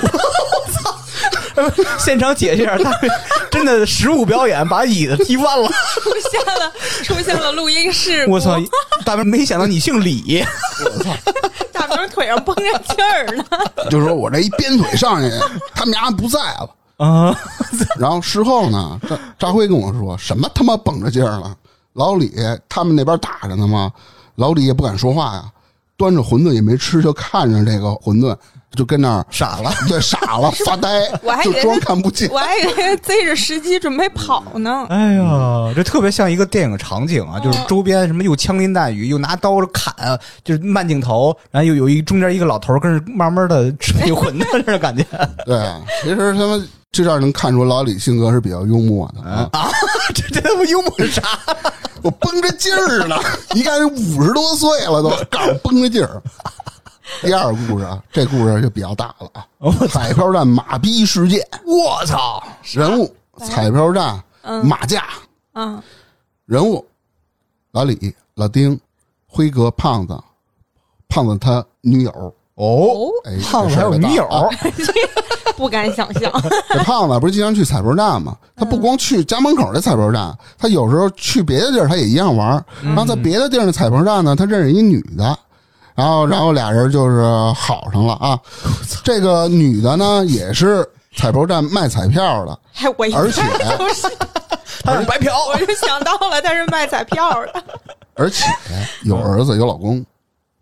[1.99, 2.91] 现场解释一下，他
[3.51, 5.67] 真的实物表演把椅子踢翻了。
[5.67, 8.33] 出现了，出现了录音事故。
[8.33, 8.57] 我操！
[9.05, 10.43] 大明没想到你姓李，
[10.83, 11.11] 我操
[11.71, 12.63] 大明腿上绷着
[12.95, 13.45] 劲儿呢。
[13.89, 15.29] 就说我这一鞭腿上去，
[15.73, 16.69] 他们家不在了。
[16.97, 17.37] 啊，
[17.99, 21.55] 然后事后呢，张张辉跟我说什么他妈绷着劲儿了，
[21.93, 22.33] 老李
[22.69, 23.91] 他们那边打着呢吗，
[24.35, 25.43] 老李也不敢说话呀，
[25.97, 28.35] 端着馄饨也没吃，就看着这个馄饨，
[28.75, 29.71] 就跟那儿傻了。
[29.89, 32.37] 对傻了发呆我还，以就装看不见我。
[32.37, 34.85] 还以为他贼着时机准备跑呢。
[34.91, 39.93] 哎呀，这特别像一个电影场景啊，就是周边什么又枪林弹雨，又拿刀砍，
[40.43, 45.03] 就是慢镜头，然后又有一中间一个老头儿跟着慢慢的吃那馄饨，这感觉
[45.45, 45.57] 对，
[46.03, 49.49] 其实他们这样能看出老李性格是比较幽默的啊。
[49.51, 49.69] 啊，
[50.13, 51.21] 这这他妈幽默是啥？
[52.01, 53.15] 我绷着劲儿呢，
[53.51, 56.21] 你看五十多岁了都，告诉绷着劲儿。
[57.21, 59.45] 第二个故事啊，这故事就比较大了啊。
[59.89, 62.41] 彩票站马逼事件，我操！
[62.73, 65.05] 人物彩票站嗯马甲
[65.53, 65.81] 嗯，
[66.45, 66.85] 人物
[67.71, 68.79] 老李、老丁、
[69.27, 70.17] 辉哥、胖子，
[71.07, 72.33] 胖子他女友。
[72.55, 74.47] 哦，哎，胖子还有女友，啊
[75.57, 76.31] 不敢想象。
[76.69, 78.37] 这胖子不是经常去彩票站吗？
[78.55, 82.63] 他不光去家门口的彩票站，他有时候去别的地儿，他也一样玩儿。
[82.81, 85.37] 然后在别的地儿的彩票站呢，他认识一女的，
[85.95, 88.37] 然后然后俩人就是好上了啊。
[89.03, 93.41] 这个女的呢，也是彩票站卖彩票的，哎，我一而且
[93.77, 94.07] 不是，
[94.83, 95.33] 他是白嫖。
[95.47, 97.63] 我就想到了，她是卖彩票的。
[98.15, 98.45] 而且
[99.03, 100.05] 有儿子有老公，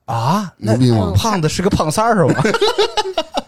[0.05, 1.11] 啊，牛逼吗？
[1.15, 2.43] 胖子是个胖三儿是吧？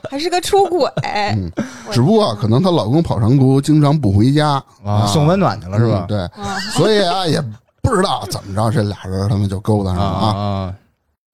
[0.10, 1.52] 还是个出轨，嗯
[1.92, 6.08] 只不过可能她老公跑长途，经常不回家啊，送温暖去了是吧嗯？
[6.08, 6.30] 对，
[6.74, 7.42] 所以啊，也
[7.82, 10.28] 不知道怎么着，这俩人他们就勾搭上了啊。
[10.38, 10.74] 啊，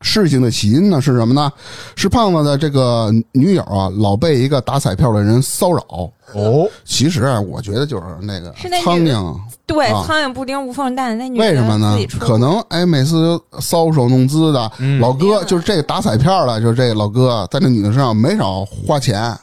[0.02, 1.52] 事情的起因呢是什么呢？
[1.96, 6.12] 是胖子的这个女友啊，老被一个打彩票的人骚扰。
[6.34, 10.04] 哦，其实啊，我觉得就是那个是那苍蝇，对，啊。
[10.08, 11.98] 苍蝇不叮无缝蛋，那女的为什么呢？
[12.20, 15.00] 可能哎，每次搔首弄姿的，嗯。
[15.00, 19.38] 老哥就是这个打彩票的，就是这个老哥在那女的身上没少花钱，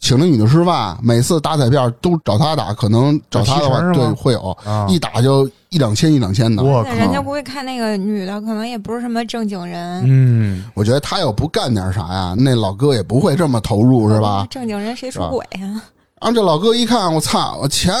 [0.00, 4.50] 请那女的吃饭，每次打彩票都找他打，可能找他的话对会有。
[4.64, 4.86] 啊。
[4.88, 6.62] 一打就一两千一两千的。
[6.62, 6.90] 我靠。
[6.92, 14.46] 人家靠，估计看那个女的，可能也不是什么正经人，嗯，我觉得他要不干点啥呀，那老哥也不会这么投入，是吧？
[14.50, 15.82] 正经人谁出轨呀？
[16.20, 17.92] 然后这老哥一看，我操，我钱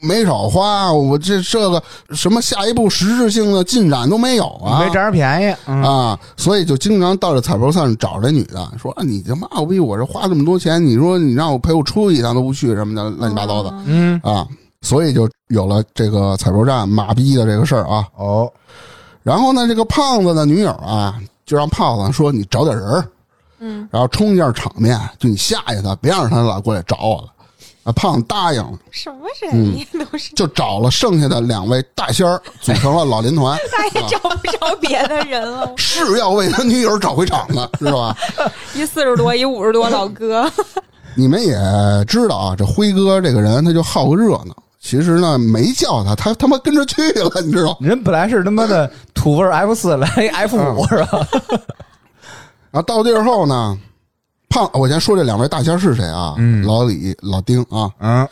[0.00, 14.46] 没少花，我这这个什么下一步实质性的进展都没有啊，没占着便宜嗯啊，所以就经常到这彩票站找这女的，说啊，你他妈我逼我这花这么多钱，你说你让我陪我出去一趟都不去什么的，乱七八糟的嗯，啊，
[14.82, 18.06] 所以就有了这个彩票站马逼的这个事儿啊。
[18.16, 18.52] 哦，
[19.22, 23.04] 然后呢，这个胖子的女友啊，就让胖子说你找点人，
[23.60, 27.28] 嗯，然后冲一下场面，就你吓吓他，别让他老过来找我了。
[27.86, 28.72] 啊，胖子答应了。
[28.90, 35.72] 什么人呀，都是，就找了剩下的两位大仙儿，组成了老林团， 再也找不着别的人了。
[35.76, 38.16] 是要为他女友找回场子，知道吧？
[38.74, 40.50] 一四十多，一五十多老哥，
[41.14, 41.54] 你们也
[42.06, 44.56] 知道啊，这辉哥这个人他就好个热闹。
[44.80, 47.76] 其实呢，没叫他，他他妈跟着去了，你知道？
[47.80, 51.26] 人本来是他妈的土味 F 四来 F 五是吧？
[52.70, 53.78] 然后到地儿后呢，
[54.48, 56.34] 胖，我先说这两位大仙是谁啊？
[56.38, 58.28] 嗯老李、老丁啊，嗯，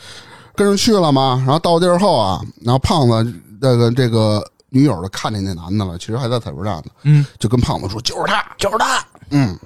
[0.55, 1.35] 跟着去了嘛。
[1.45, 8.43] 然后到地儿后啊，然后胖子这个这个女友的看见那男的了，其实还在彩票站呢，嗯，就跟胖子说：“就是他。
[8.57, 9.57] 就是他”嗯，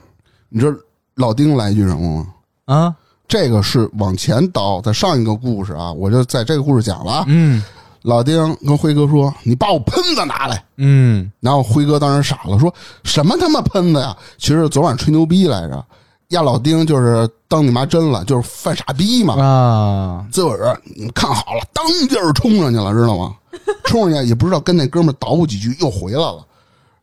[0.50, 0.78] 你知道
[1.16, 2.28] 老丁来一句什么吗？
[2.66, 2.96] 啊，
[3.28, 7.26] 这个是往前倒，在上一个故事啊，我就在这个故事讲了啊。
[7.28, 7.64] 嗯
[8.04, 10.64] 老丁跟辉哥说：“你把我喷子拿来。
[10.78, 14.16] 嗯，”然后辉哥当时傻了，说什么他妈喷子呀？
[14.38, 15.86] 其实昨晚吹牛逼来着。
[16.30, 19.34] 压老丁就是当你妈真了，就是犯傻逼嘛。
[19.42, 23.36] 啊，自个儿你看好了，当劲儿冲上去了，知道吗？
[23.86, 26.46] 冲上去也不知道跟那哥们儿捣鼓几句，又回来了。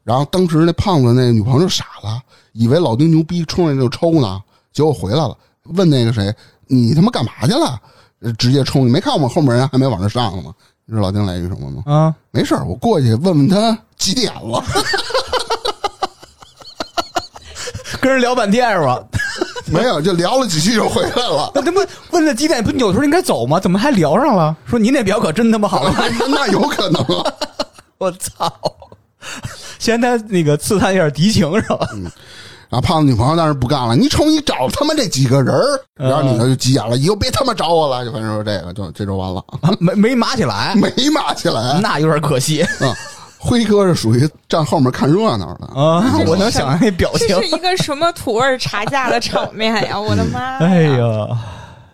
[0.04, 4.40] 然后当时那胖子那女朋友傻了，以为老丁牛逼，冲上去就抽呢，
[4.72, 6.32] 结果回来了，问那个谁
[6.68, 7.80] ：“你他妈干嘛去了？”
[8.20, 10.54] 呃直接冲，你没看我们后面人还没往这上呢吗？
[10.86, 11.82] 你知道老丁来一句什么吗？
[11.92, 14.62] 啊，没事儿我过去问问他几点了。
[18.06, 19.02] 跟人聊半天是吧？
[19.66, 21.50] 没有，就聊了几句就回来了。
[21.52, 22.62] 那他妈问了几点？
[22.62, 23.58] 不扭头应该走吗？
[23.58, 24.56] 怎么还聊上了？
[24.64, 27.32] 说你那表可真他妈好看，那 那有可能啊。
[27.98, 28.52] 我操！
[29.80, 31.88] 先他那个刺探一下敌情是吧？
[32.68, 41.80] 然后胖子女朋友当时不干了，你瞅你找他妈这几个人儿，然后女的就急眼了，以后别他妈找我了，就反正说这个就这就完了，啊没没码起来，没骂起来。
[41.82, 42.94] 那有点可惜啊，
[43.46, 46.18] 辉哥是属于站后面看热闹的，啊！
[46.26, 47.40] 我能想象那表情这。
[47.40, 49.98] 是一个什么土味茶价的场面呀！
[49.98, 50.58] 我的妈呀！
[50.66, 51.38] 哎呀，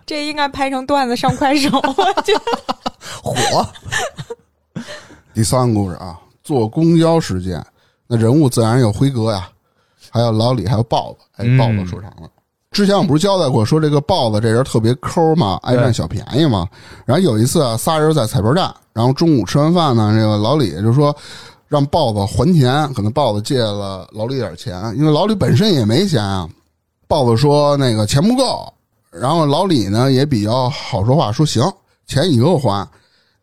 [0.06, 2.74] 这应该拍成段子上快手，我觉得。
[3.22, 3.66] 火！
[5.34, 7.62] 第三个故事啊，坐公交事件，
[8.06, 9.48] 那人物自然有辉哥呀，
[10.10, 11.18] 还有老李，还有豹子。
[11.36, 12.28] 哎，嗯豹子出场了。
[12.72, 16.66] 之前我不是交代过，说这个豹子这人特别抠嘛，爱占小便宜嘛。
[17.04, 21.14] 然后有一次啊，仨人在彩票站，然后中午吃完饭呢，这个老李就说
[21.68, 26.48] 让豹子还钱，可能豹子借了老李点钱，因为老李本身也没钱啊。
[27.06, 28.72] 豹子说那个钱不够，
[29.10, 31.62] 然后老李呢也比较好说话，说行，
[32.06, 32.88] 钱以后还。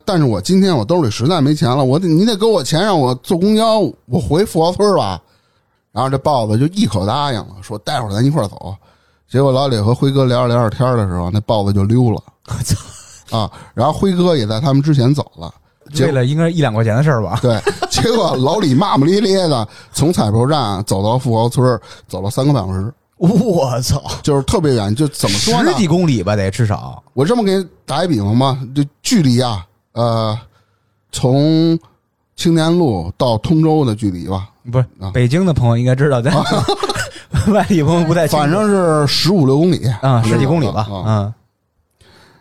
[0.06, 5.22] 但是我今天我兜里实在没钱了，我得你得给我钱让我坐公交，我回富豪村吧。
[5.92, 8.76] 然后这豹子就一口答应了，说待会儿咱一块儿走。
[9.30, 12.22] 结果老李和辉哥聊着聊着天的时候，那豹子就溜了。
[13.30, 15.54] 啊，然后辉哥也在他们之前走了。
[15.94, 17.40] 结为了应该一两块钱的事儿吧？
[17.42, 24.94] 对，结果老李骂骂咧咧的从彩票站走到富豪村，走了三个半小时，我操，就是特别远。
[24.96, 25.78] 就怎么说呢十？
[25.78, 27.04] 几公里吧，得至少。
[27.14, 30.38] 我这么给你打一比方吧，就距离啊，呃，
[31.12, 31.78] 从
[32.40, 35.12] 青年路到通州的距离吧，不是啊。
[35.14, 36.34] 北京的朋友应该知道，但
[37.54, 38.38] 外地朋友不太清楚。
[38.38, 39.86] 反正是十五六公里。
[40.02, 41.34] 啊，十几公里吧，啊，嗯，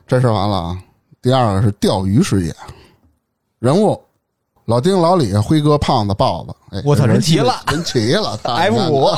[0.07, 0.79] 这事儿完了啊。
[1.21, 2.55] 第二个是钓鱼事业，
[3.59, 4.01] 人物
[4.67, 6.55] 老丁、老李、辉哥、胖子、豹子。
[6.71, 7.57] 哎，我操人齐了。
[7.73, 9.09] 人齐了 F 五，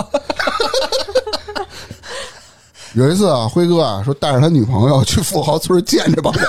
[2.95, 6.43] 有一次啊，辉哥啊说带着他女朋友去富豪村见这帮人，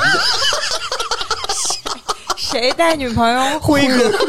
[2.51, 3.59] 谁带女朋友？
[3.59, 4.11] 辉哥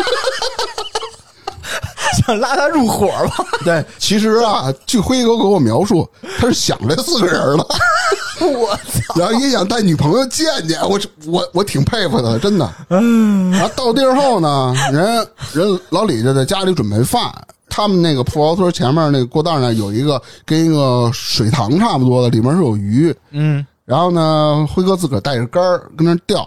[2.26, 3.44] 想拉他入伙吧？
[3.64, 6.08] 对，其实啊，据辉哥给我描述，
[6.38, 7.66] 他是想这四个人了，
[8.40, 9.18] 我操！
[9.18, 12.70] 然后也想带女朋友见见，我我我挺佩服他的，真的。
[12.90, 17.32] 嗯然后到地儿后呢，人人老李就在家里准备饭。
[17.74, 23.14] 他们那个富豪村前面那个过道呢有一个跟一个水塘差不多的，里面是有鱼。
[23.30, 26.46] 嗯，然后呢，辉哥自个儿带着竿儿跟那儿钓。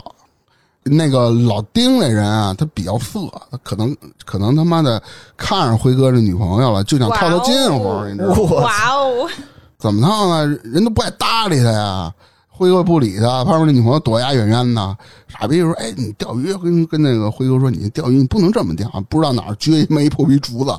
[0.86, 3.20] 那个老丁那人啊，他比较色，
[3.50, 5.02] 他可能可能他妈的
[5.36, 8.36] 看上辉哥这女朋友了，就想套套近乎哦你知道吗？
[8.38, 9.30] 我哇哦！
[9.78, 10.48] 怎么套呢？
[10.64, 12.14] 人都不爱搭理他呀。
[12.48, 14.98] 辉哥不理他，旁边那女朋友躲呀远远的。
[15.28, 20.74] 傻逼说：“哎，你钓鱼跟跟那个辉哥说，你钓鱼你不能这么钓，不知道哪儿撅一没破皮竹子。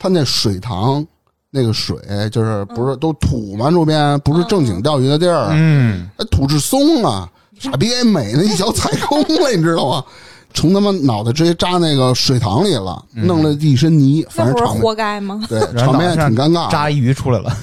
[0.00, 1.06] 他那水塘
[1.50, 1.96] 那个水
[2.32, 3.70] 就是不是都土吗？
[3.70, 10.04] 周边不是正经钓鱼的地儿，嗯，哎，土质松啊，傻逼给美那一脚踩空了，你知道吗？
[10.54, 15.42] 从他妈脑袋直接扎那个水塘里了，弄了一身泥，那不是反正场面活该吗？
[15.48, 16.70] 对然后场面也挺尴尬。
[16.70, 17.56] 扎一鱼出来了，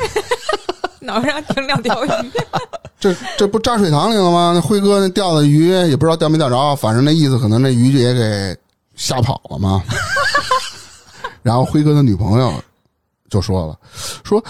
[0.99, 2.09] 脑上停两条鱼，
[2.99, 4.53] 这这不扎水塘里了吗？
[4.55, 8.57] 那辉哥那钓的鱼也不知道钓没钓着，反正那意思可能那鱼就也给
[8.95, 9.83] 吓跑了嘛。
[11.43, 12.53] 然后辉哥的女朋友
[13.29, 13.77] 就说了
[14.25, 14.43] ：“说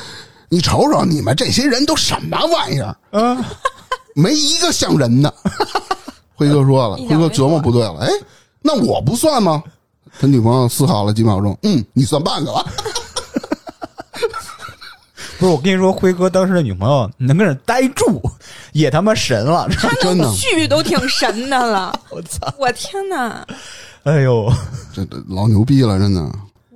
[0.48, 3.44] 你瞅瞅你们这些人都什么玩意儿，嗯，
[4.20, 5.34] 没一个像人的。
[6.36, 8.10] ”辉哥说了，辉哥琢磨不对了，哎，
[8.62, 9.64] 那我不算吗？
[10.20, 12.66] 他女朋友思考了几秒钟，嗯，你算半个吧。
[15.40, 18.22] 不是我跟你说，辉哥当时的女朋友能跟那儿待住，
[18.74, 19.70] 也他妈神了，
[20.02, 21.98] 真的，剧都挺神的了。
[22.12, 22.54] 我操！
[22.58, 23.48] 我天哪！
[24.04, 24.52] 哎呦，
[24.94, 26.30] 这这老牛逼了，真的。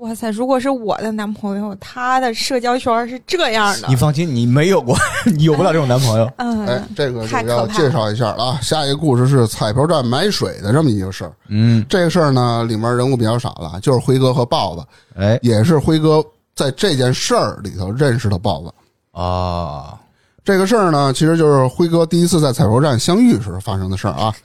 [0.04, 0.30] 哇塞！
[0.32, 6.30] 如果是我的男朋友，他的社交圈是这样的你，放心，你没有过， 你有不了这种男朋友。
[6.40, 8.60] 嗯，哎，这个要介绍一下了啊。
[8.62, 11.32] 下一个故事是彩票站买水的这么一个事儿。
[11.48, 14.86] 嗯，这个事儿呢，里面人物比较少了，就是辉哥和豹子，
[15.16, 16.22] 哎也是辉哥
[16.54, 18.74] 在这件事儿里头认识的豹子。
[19.14, 19.98] 啊，
[20.44, 24.36] 这个事儿呢，其实就是辉哥第一次在彩票站相遇时发生的事儿啊。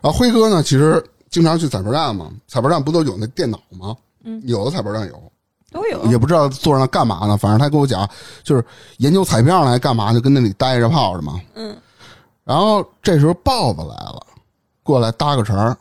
[0.00, 3.94] 然后辉哥呢，其实经常去彩票站嘛，彩票站不都有那电脑吗？
[4.26, 5.32] 嗯，有的彩票站有，
[5.70, 6.04] 都有。
[6.10, 7.36] 也不知道坐那干嘛呢。
[7.36, 8.06] 反正他跟我讲，
[8.42, 8.64] 就是
[8.98, 11.40] 研究彩票来干嘛，就跟那里待着泡着嘛。
[11.54, 11.74] 嗯，
[12.44, 14.26] 然后这时候豹子来了，
[14.82, 15.76] 过来搭个茬儿，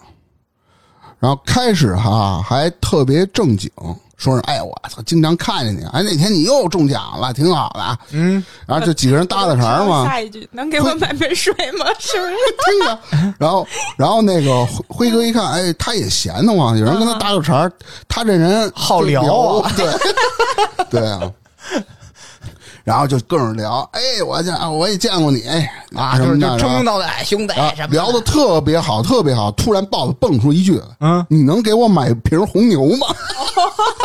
[1.18, 3.70] 然后开始哈还特别正经，
[4.17, 7.99] 说是哎我操，经常看见你，哎那天你又中奖了，挺好的。
[8.12, 11.86] 嗯，然后就几个人搭搭茬嘛，下一句能给我买杯水吗？
[11.99, 12.34] 是不是？
[12.65, 12.99] 听着。
[13.38, 17.71] 然后然后那个辉辉哥一看，哎，他也闲得慌，有人跟他搭个茬儿，
[18.08, 19.21] 他这人好聊
[19.60, 19.86] 啊对
[21.01, 21.32] 对啊。
[22.86, 29.52] 然后就各种聊，哎，我见我也见过你，哎啊什就是就么的，称兄道弟，兄弟啊什么，聊的特别好，特别好。
[29.54, 33.08] 突然豹子蹦出一句嗯：“你能给我买瓶红牛吗？”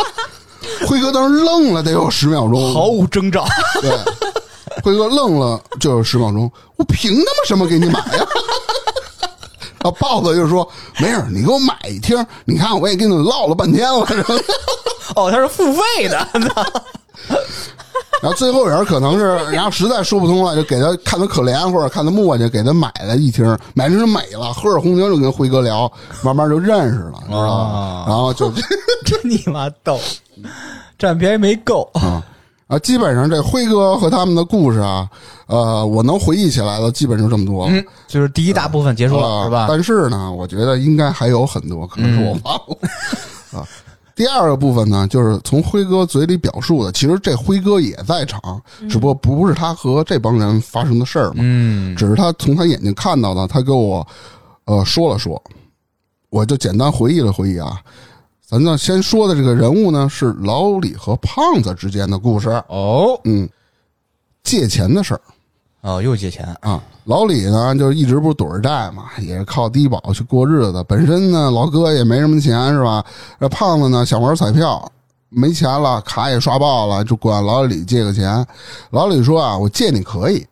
[0.87, 3.45] 辉哥当时愣了得有十秒钟，毫无征兆。
[3.81, 3.91] 对，
[4.83, 8.25] 辉哥愣了就有十秒钟，我凭他妈什么给你买呀？
[9.83, 10.67] 啊， 豹子就说
[10.99, 14.07] ：“没事你给我买一听，你看我也跟你唠了半天了。
[15.15, 16.27] ”哦，他是付费的，
[18.21, 25.91] 然后最后人可能是， 然后实在说不通了，就给他看他可怜或者看他磨叽，给他买了一听，买成美了，喝着红牛就跟辉哥聊，
[26.23, 28.05] 慢慢就认识了，知道吗啊？
[28.07, 28.51] 然后就
[29.03, 29.99] 真你妈逗，
[30.99, 31.89] 占便宜没够。
[31.93, 32.23] 啊
[32.67, 35.05] 啊，基本上这辉哥和他们的故事啊，
[35.47, 37.73] 呃，我能回忆起来的基本就这么多了。
[37.73, 39.65] 嗯，就是第一大部分结束了，啊是吧？
[39.67, 43.67] 但是呢，我觉得应该还有很多，可能是我忘了、啊。
[44.21, 54.07] 第二个部分呢，就是从辉哥嘴里表述的，其实这辉哥也在场，只不过不是他和这帮人发生的事儿嘛，嗯，只是他从他眼睛看到的，他给我
[54.65, 55.41] 呃说了说，
[56.29, 57.81] 我就简单回忆了回忆啊。
[58.45, 63.49] 咱呢先说的这个人物呢是老李和胖子之间的故事，哦，嗯，
[64.43, 65.21] 借钱的事儿。
[65.81, 66.81] 哦，又借钱，啊。
[67.05, 70.85] 老李呢，就一直不是躲着债嘛，也是靠低保去过日子。
[70.87, 73.03] 本身呢，老哥也没什么钱，是吧？
[73.39, 74.89] 这胖子呢，想玩彩票，
[75.29, 78.45] 没钱了，卡也刷爆了，就管老李借个钱。
[78.91, 80.45] 老李说啊，我借你可以，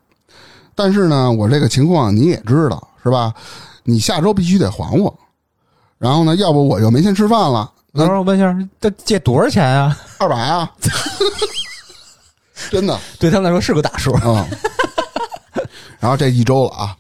[0.73, 3.31] 但是呢，我这个情况你也知道，是吧？
[3.83, 5.13] 你下周必须得还我。
[5.99, 7.71] 然后呢，要不我就没钱吃饭了。
[7.93, 9.95] 等会儿我问一下，这借多少钱啊？
[10.17, 10.71] 二百啊，
[12.71, 12.99] 真的。
[13.19, 14.11] 对他们来说是个大数。
[14.13, 14.47] 啊、
[15.99, 16.95] 然后这一周了啊，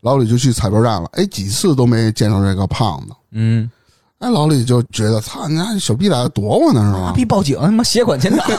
[0.00, 3.14] 老李就去彩票站了，哎，几次都没见着这个胖子。
[3.32, 3.70] 嗯，
[4.18, 7.12] 哎，老李就觉得，操，你家小逼崽子躲我呢是妈吗？
[7.12, 8.52] 逼报警，他妈携款潜逃。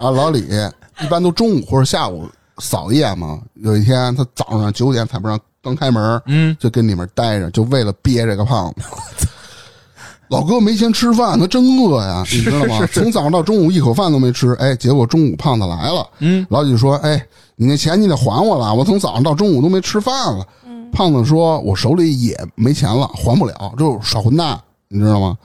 [0.00, 0.46] 啊，老李
[1.00, 3.40] 一般都中午或者下午扫夜嘛。
[3.62, 9.26] 有一天他早上九点彩票站刚开门，嗯，就跟里面待着，就为了憋这个胖子。
[10.28, 12.86] 老哥没钱吃饭，他真饿呀，你知道吗？
[12.92, 17.24] 从早上到中午一口饭都没吃，哎，结果中午胖子来了，嗯，老李说：“哎，
[17.56, 20.46] 你那钱你得还我了，我从早上到中午都没吃饭了。”
[20.92, 25.36] 胖子说：“我手里也没钱了，还不了，就是耍混蛋，你知道吗？”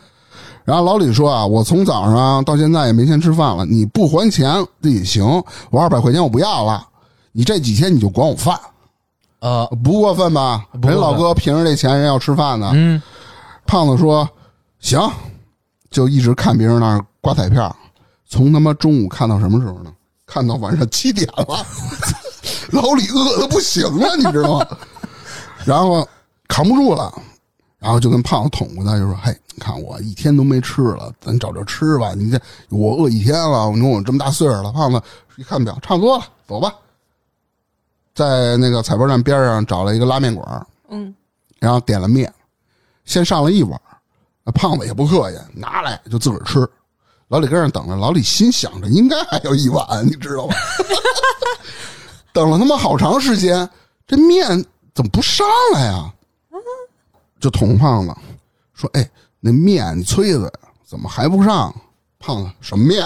[0.64, 5.26] 然后老李说：“啊，我从早上到现在也没钱吃饭了，你不还钱这也行，
[5.72, 6.88] 我二百块钱我不要了，
[7.32, 8.58] 你这几天你就管我饭，
[9.40, 10.64] 呃，不过分吧？
[10.84, 12.72] 人老哥凭着这钱人要吃饭呢。
[12.74, 13.02] 嗯，
[13.66, 14.30] 胖子说
[14.80, 15.02] ：“行，
[15.90, 17.76] 就一直看别人那儿刮彩票，
[18.30, 19.92] 从他妈中午看到什么时候呢？
[20.32, 21.66] 看到晚上七点了，
[22.72, 24.68] 老李饿的不行了，你知道吗？
[25.66, 26.08] 然后
[26.48, 27.14] 扛不住了，
[27.78, 32.14] 然后就跟胖子捅咕他，就说：‘嘿，你看我一天都没吃了，咱找着吃吧。
[32.14, 32.40] 你这
[32.70, 35.02] 我饿一天了，你说我这么大岁数了。’胖子
[35.36, 36.74] 一看表，差不多了，走吧。
[38.16, 41.14] 在那个彩票站边上找了一个拉面馆，嗯，
[41.60, 42.34] 然后点了面，
[43.04, 43.80] 先上了一碗。
[44.46, 46.68] 那胖子也不客气，拿来就自个儿吃。
[47.32, 50.54] 老李跟那等着，老李心想着应该还有一碗，你知道吗？
[52.34, 53.68] 等了他妈好长时间，
[54.06, 54.48] 这面
[54.94, 56.12] 怎么不上来呀？
[57.40, 58.14] 就捅胖子
[58.74, 60.52] 说：“哎，那面你催的
[60.86, 61.74] 怎么还不上？”
[62.20, 63.02] 胖子什么面？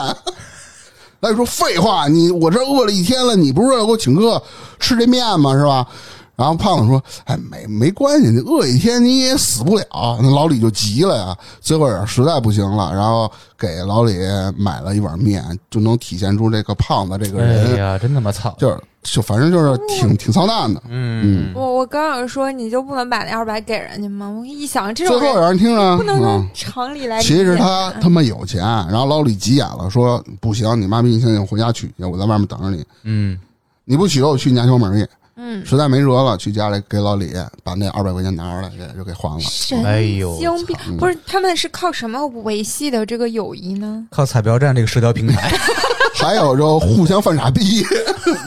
[1.21, 4.41] 老李说：“废话，你我这饿了一天了，你不是要给我请客
[4.79, 5.53] 吃这面吗？
[5.53, 5.87] 是吧？”
[6.35, 9.85] 然后胖子说：“哎，没没关系，你饿一天你也死不了。”
[10.21, 14.13] 那老李就急了呀，最后也实在不行了，然后给老李
[14.57, 18.55] 买了一碗面，就能体现出这个胖子这个人哎人，呀，真他妈操！
[18.59, 20.81] 就是就反正就是挺挺操蛋的。
[20.89, 24.27] 嗯，我我刚想说，你就不能把那二百给人家吗？
[24.27, 27.21] 我一想，这最后也种人让人听着，不能嗯用常理来。
[27.21, 32.83] 其实他他妈有钱，然后老李急眼了，说不行，你妈逼，你现在回家取去，我在外面等着你。
[33.03, 33.39] 嗯，
[33.85, 35.07] 你不取，我去你家敲门去。
[35.37, 39.39] 嗯，实在没辙了，去家里给老李把那二百块钱拿出来，给就给还了。
[39.41, 40.75] 神哎呦经病！
[40.97, 44.07] 不是，他们是靠什么维系的这个友谊呢？
[44.11, 45.51] 靠彩票站这个社交平台，
[46.15, 47.83] 还有就互相犯傻逼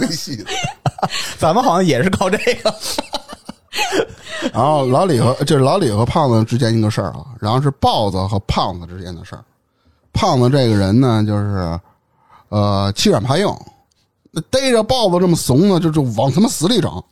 [0.01, 0.43] 微信。
[1.39, 2.75] 咱们好像也是靠这个。
[4.53, 9.45] 然后老李和就是老李和胖子之间一个事儿啊，然后是豹子和胖子之间的事儿。
[10.13, 11.79] 胖子这个人呢，就是
[12.49, 13.47] 呃欺软怕硬，
[14.31, 17.03] 那逮着豹子这么怂呢，就就往他妈死里整。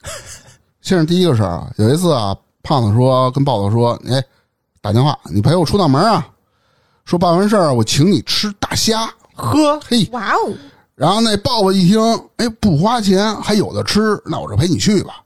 [0.81, 4.23] 先是第一个事儿啊，有一次啊，胖子说跟豹子说：“哎，
[4.81, 6.27] 打电话，你陪我出趟门啊，
[7.05, 10.55] 说办完事儿我请你吃大虾。”呵，嘿，哇哦，
[10.95, 12.01] 然后那豹子一听，
[12.37, 15.23] 哎，不花钱还有的吃，那我就陪你去吧。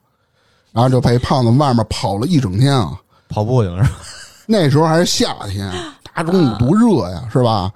[0.73, 2.99] 然后就陪胖子外面跑了一整天啊。
[3.29, 3.99] 跑步去了是吧？
[4.47, 5.73] 那时候还是夏天，
[6.15, 7.71] 大中午多热呀，是吧？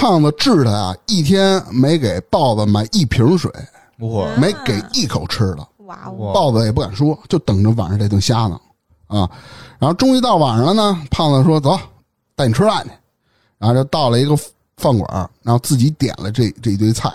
[0.00, 3.52] 胖子治他呀，一天没给豹子买一瓶水，
[3.98, 5.68] 我没给一口吃的。
[5.84, 8.58] 哇哦，哇豹子也不敢说，就等着晚上这顿虾呢。
[9.08, 9.28] 啊，
[9.78, 11.78] 然后终于到晚上了呢，胖子说：“走，
[12.34, 12.90] 带你吃饭去。”
[13.60, 14.34] 然后就到了一个
[14.78, 17.12] 饭馆，然后自己点了这这一堆菜，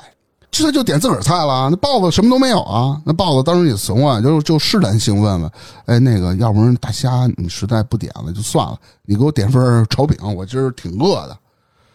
[0.52, 1.70] 这就点自个儿菜了。
[1.72, 3.02] 那豹子什么都没有啊。
[3.04, 5.52] 那豹子当时也怂啊，就就试探性问问
[5.88, 11.36] ：“哎，那个，要不然大虾你实在不点了就算了，你给我点份炒饼，我今儿挺饿的。”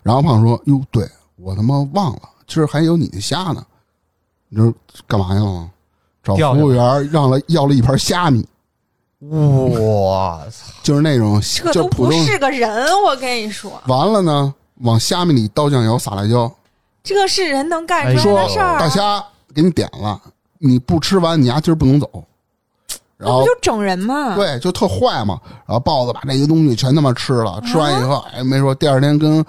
[0.03, 3.65] 然后胖子说：“哟，对我他妈忘了，今儿还有你的虾呢。
[4.49, 4.73] 你说
[5.07, 5.71] 干嘛去了吗？
[6.23, 8.47] 找服务员让了要了一盘虾米，
[9.21, 10.75] 我操！
[10.83, 12.13] 就是那种这都不。
[12.13, 16.53] 是个人，我跟你说，完了呢，往虾米里倒酱油，撒辣椒，
[17.03, 18.81] 这是人能干出来的事儿啊。
[18.81, 20.21] 大虾给你点了，
[20.59, 22.09] 你不吃完，你丫今儿不能走。
[23.17, 24.35] 然后不就整人嘛？
[24.35, 25.41] 对，就特坏嘛。
[25.67, 29.43] 然后豹子把这些东西全他妈吃了，吃完以后，哎，没说第二天跟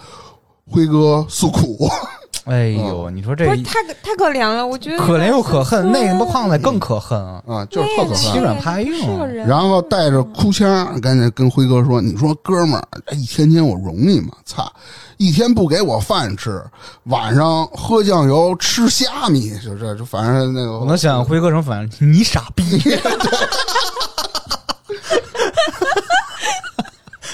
[0.72, 1.90] 辉哥诉苦，
[2.46, 7.42] 哎呦，你说这不是太可太可怜了，我觉得可怜又可恨，那个不不胖子更可恨啊！
[7.48, 8.42] 啊，就是特可欺恨。
[8.42, 9.46] 软怕硬。
[9.46, 14.30] 然后带着哭腔，赶紧跟辉哥说：“你说哥们儿，哎一天天我容易吗？
[14.46, 14.72] 操，
[15.18, 16.64] 一天不给我饭吃，
[17.06, 22.12] 晚上喝酱油吃虾米，就这就反正那个。”我能想象辉哥什么反应？
[22.12, 22.64] 你傻逼！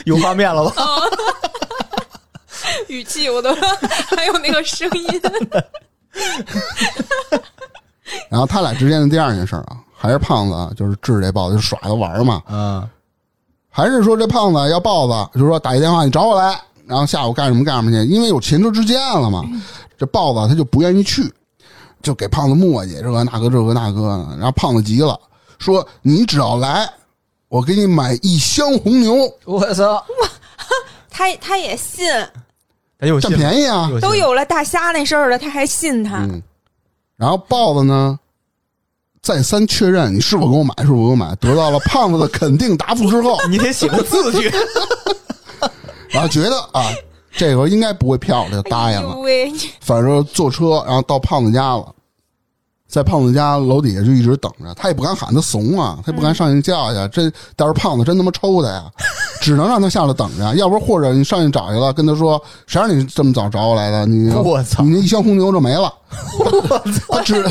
[0.05, 0.73] 有画面了吧？
[2.87, 3.53] 语气我都
[4.15, 5.05] 还有那个声音，
[8.29, 12.87] 然后他俩之间的第二件事啊，还是胖子啊，就是治这豹子就耍他玩嘛，嗯，
[13.69, 19.43] 还是说这胖子要豹子，就是说打一电话你找我来，然后下午干什么干什么去，因为有前车之鉴了嘛。
[19.97, 21.23] 这豹子他就不愿意去，
[22.03, 25.19] 就给胖子磨叽这个那个这个那个的，然后胖子急了，
[25.57, 26.87] 说你只要来，
[27.49, 29.15] 我给你买一箱红牛，
[29.45, 30.05] 我操，
[31.09, 32.31] 他他也信，占
[32.99, 33.89] 他又占便宜啊。
[34.01, 36.17] 都有了大虾那事儿了，他还信他。
[36.17, 36.41] 嗯，
[37.15, 38.17] 然后豹子呢，
[39.21, 44.51] 再三确认你是否给我买，是否给我买，得到了胖子的肯定答复之后， 你得写个字据。
[46.09, 46.89] 然后觉得啊，
[47.31, 49.15] 这个应该不会骗我，就答应了
[49.81, 51.93] 反正坐车，然后到胖子家了，
[52.87, 58.85] 在胖子家楼底下就一直等着，他也不敢喊他怂啊，他也不敢上去叫去，这到时候胖子真他妈抽他呀，
[59.41, 65.93] 只能让他下来等着，要不然或者你上去找去了，跟他说谁让你这么早找我来的，你我操你那一箱红牛就没了，
[66.39, 67.17] 我操。
[67.17, 67.35] 他只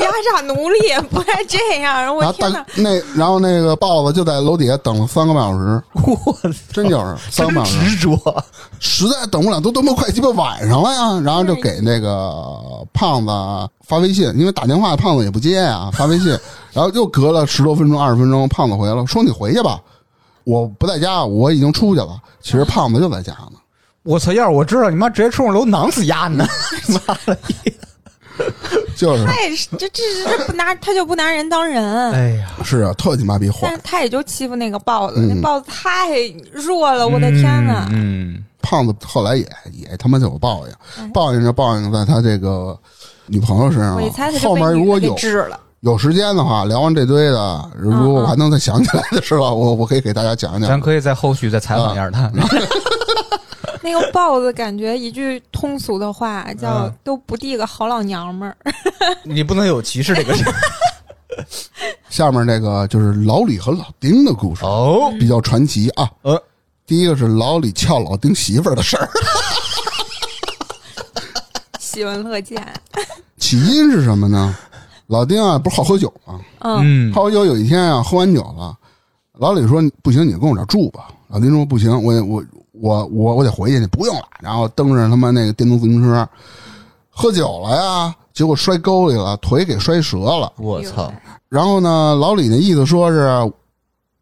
[0.00, 0.78] 压榨奴隶
[1.10, 2.14] 不该这样！
[2.14, 6.36] 我然后大天哪，那然后那个豹子就在楼底下等了三个半小时，我
[6.72, 8.44] 真就是三个半小时，执着，
[8.78, 11.20] 实在等不了，都他妈快鸡巴晚上了呀！
[11.24, 13.32] 然后就给那个胖子
[13.86, 16.28] 发微信，因为打电话胖子也不接呀， 发微信，
[16.72, 19.80] 然后又隔了十多分钟、二十分钟，胖子回了，说你回去吧，
[20.44, 22.16] 我不在家，我已经出去了。
[22.40, 23.52] 其实胖子就在家呢，
[24.02, 24.32] 我操！
[24.32, 26.46] 要是我知道，你妈直接冲上楼囊死丫呢！
[27.06, 27.54] 妈了逼！
[28.96, 33.72] 就是他也是这这这不拿他就不拿人当人，哎呀，是啊，特你妈逼坏但。
[33.74, 36.10] 是他也就欺负那个豹子，嗯那豹子太
[36.52, 37.88] 弱了，我的天呐！
[37.92, 42.78] 嗯，胖子后来也也他妈就有报应，嗯报应就报应在他这个
[43.26, 44.38] 女朋友身上我一猜他。
[44.40, 50.80] 后面如果有治了，有时间的话，聊完这堆的，如果我还能再想起来的时候，我我可以给大家讲讲咱。
[50.80, 52.30] 可以在后续再采访一下他。
[53.82, 58.56] 那个豹子感觉一句通俗的话叫嗯“都不递个好老娘们儿
[59.24, 60.54] 你不能有歧视这个事儿
[62.10, 65.12] 下面这个就是老李和老丁的故事，哦。
[65.18, 66.10] 比较传奇啊。
[66.22, 66.42] 呃，
[66.86, 69.08] 第一个是老李撬老丁媳妇儿的事儿，
[71.78, 72.62] ”，喜闻乐见。
[73.38, 74.54] 起因是什么呢？
[75.06, 76.38] 老丁啊，不是好喝酒吗？
[76.60, 78.76] 嗯，嗯，好喝酒，有一天啊，喝完酒了，
[79.38, 82.44] 老李说：“不行，你跟我这儿住吧。”老丁说：“不行，我我
[82.80, 86.28] 我我我得回去，你不用了。”然后蹬着他妈那个电动自行车，
[87.10, 90.52] 喝酒了呀，结果摔沟里了，腿给摔折了。
[90.56, 91.12] 我操！
[91.48, 93.52] 然后呢，老李那意思说是，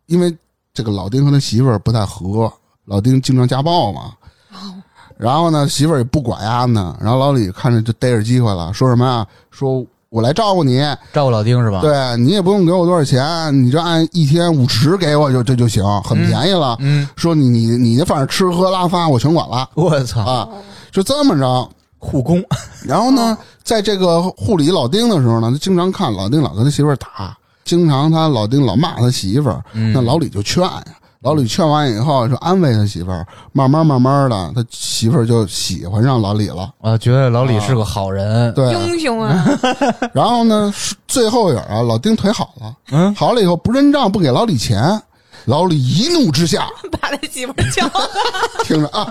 [0.06, 0.36] 因为
[0.74, 2.52] 这个老丁和他媳妇儿不太和，
[2.84, 4.12] 老丁经常家暴嘛。
[5.16, 6.96] 然后呢，媳妇儿也不管丫呢。
[7.00, 9.26] 然后老李看着就逮着机会了，说什么呀？
[9.50, 10.80] 说我来照顾你，
[11.12, 16.76] 照顾老丁是吧？，对你也不用给我多少钱，你就按一天五十给我就这就行，很便宜了。
[16.80, 20.48] 嗯，说你你你反正吃喝拉撒我全管了 我操，啊，
[20.90, 21.68] 就这么着。
[22.00, 22.40] 护工，
[22.86, 30.84] 然后呢，在这个护理老丁的时候呢，他经常看老丁老跟他媳妇儿打，经常他老丁老骂他媳妇儿，嗯那老李就劝呀。
[31.20, 36.72] 老李劝完以后，就安慰他媳妇儿，慢慢慢慢的，他媳妇儿就喜欢上老李了。
[36.80, 38.52] 啊觉得老李是个好人。
[38.54, 39.44] 对，英雄啊！
[40.14, 40.72] 然后呢，
[41.08, 45.00] 最后影啊，老丁腿好了，嗯，好了以后不认账，不给老李钱，
[45.46, 46.68] 老李一怒之下，
[47.00, 48.08] 把他媳妇儿叫了，
[48.62, 49.06] 听着啊，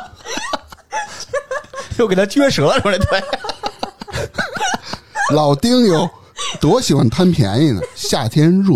[1.98, 3.22] 又给他撅折了，说这腿。
[5.34, 6.10] 老丁有
[6.62, 7.82] 多喜欢贪便宜呢？
[7.96, 8.76] 夏天热，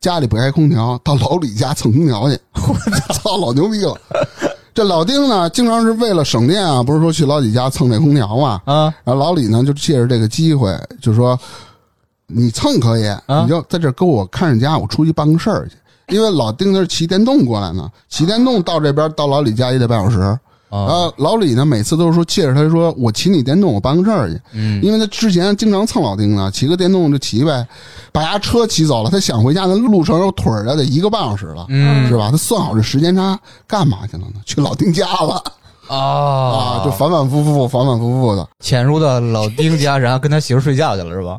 [0.00, 2.74] 家里不开空调，到老李家蹭空调去，我
[3.14, 3.96] 操，老牛逼了！
[4.72, 8.60] 这老丁呢，经常是为了省电啊，不是说去老李家蹭那空调嘛。
[8.64, 10.72] 啊，然后老李呢，就借着这个机会，
[11.02, 11.36] 就说
[12.28, 15.76] 你蹭可以，啊你就在这儿给我看着家，我出去办个事儿去。
[16.14, 20.38] 因为老丁他是骑电动过来呢，骑电动到这边到老李家也得半小时。
[20.70, 24.38] 然啊，后老李呢，每次都是说借着他说我骑你电动，我办个事儿去。
[24.52, 27.66] 嗯，因为他之前经常蹭老丁呢，骑个电动就骑呗，
[28.12, 32.30] 把家车骑走了，他想回家的路程有腿儿的得一个半小时了，嗯是吧？
[32.30, 34.40] 他算好这时间差，干嘛去了呢？
[34.44, 35.42] 去老丁家了
[35.88, 38.46] 啊，啊就反反复复，反反复复的。
[38.60, 41.38] 潜入到老丁家，然后跟他媳妇睡觉去了，是吧？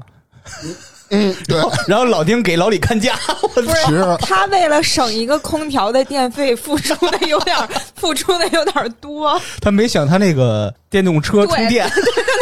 [1.12, 1.58] 嗯，对，
[1.88, 7.56] 然后老丁给老李看家， 我不是他为了省一个空调的电费，付出的有点
[7.96, 9.40] 付出的有点多。
[9.62, 11.96] 他没想他那个电动车充电 他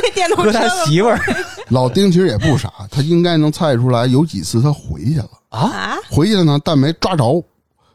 [0.04, 1.20] 那电动和他车媳妇儿。
[1.70, 7.44] 老丁其实也不傻，他应该能猜出来有几次他回去了，啊，啊，回去了呢，但没抓着，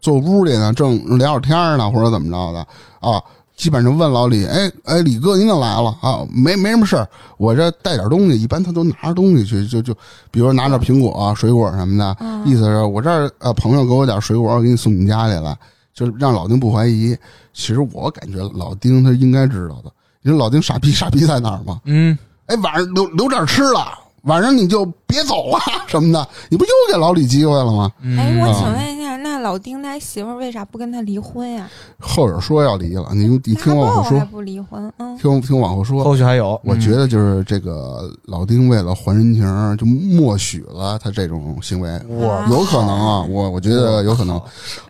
[0.01, 2.61] 坐屋里呢正聊着天呢，或者怎么着的。
[3.01, 3.23] 啊。
[3.63, 6.27] 基本上问老李，哎哎，李哥您怎么来了啊？
[6.35, 7.09] 没没什么事儿，
[7.39, 9.95] 我这带点东西，一般他都拿着东西去，就就
[10.33, 15.57] 比如拿点苹果、啊、水果什么的，意思是我这儿呃朋友给我点水果，我给你送你家里来，
[15.95, 17.17] 就是让老丁不怀疑。
[17.53, 19.93] 其实我感觉老丁他应该知道的，
[20.23, 21.81] 你说老丁傻逼 傻逼在哪儿吗？
[21.85, 23.87] 嗯，哎，晚上留留点吃了，
[24.23, 25.59] 晚上你就别走了
[25.89, 27.91] 什么的，你不又给老李机会了吗？
[28.19, 28.55] 哎，我啊。
[28.55, 31.69] 请问一下，那老丁他媳妇为啥不跟他离婚呀？
[31.99, 34.93] 后边说要离了，你你听我往后说，不离婚？
[34.99, 36.05] 嗯，听听往后说。
[36.05, 44.41] 后续还有，我觉得就是这个老丁为了还人情，就默许了他这种行为，我有可能啊，我我觉得有可能。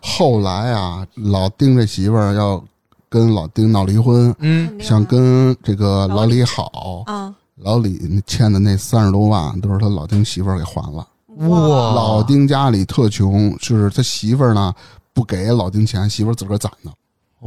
[0.01, 2.63] 后来啊，老丁这媳妇要
[3.09, 11.07] 跟老丁闹离婚，嗯，想跟这个老李好，啊，老李欠的那三十多万都是他老丁媳妇儿给还了。
[11.47, 11.93] 哇。
[11.93, 14.73] 老丁家里特穷，就是他媳妇儿呢
[15.13, 16.91] 不给老丁钱，媳妇儿自个儿攒的。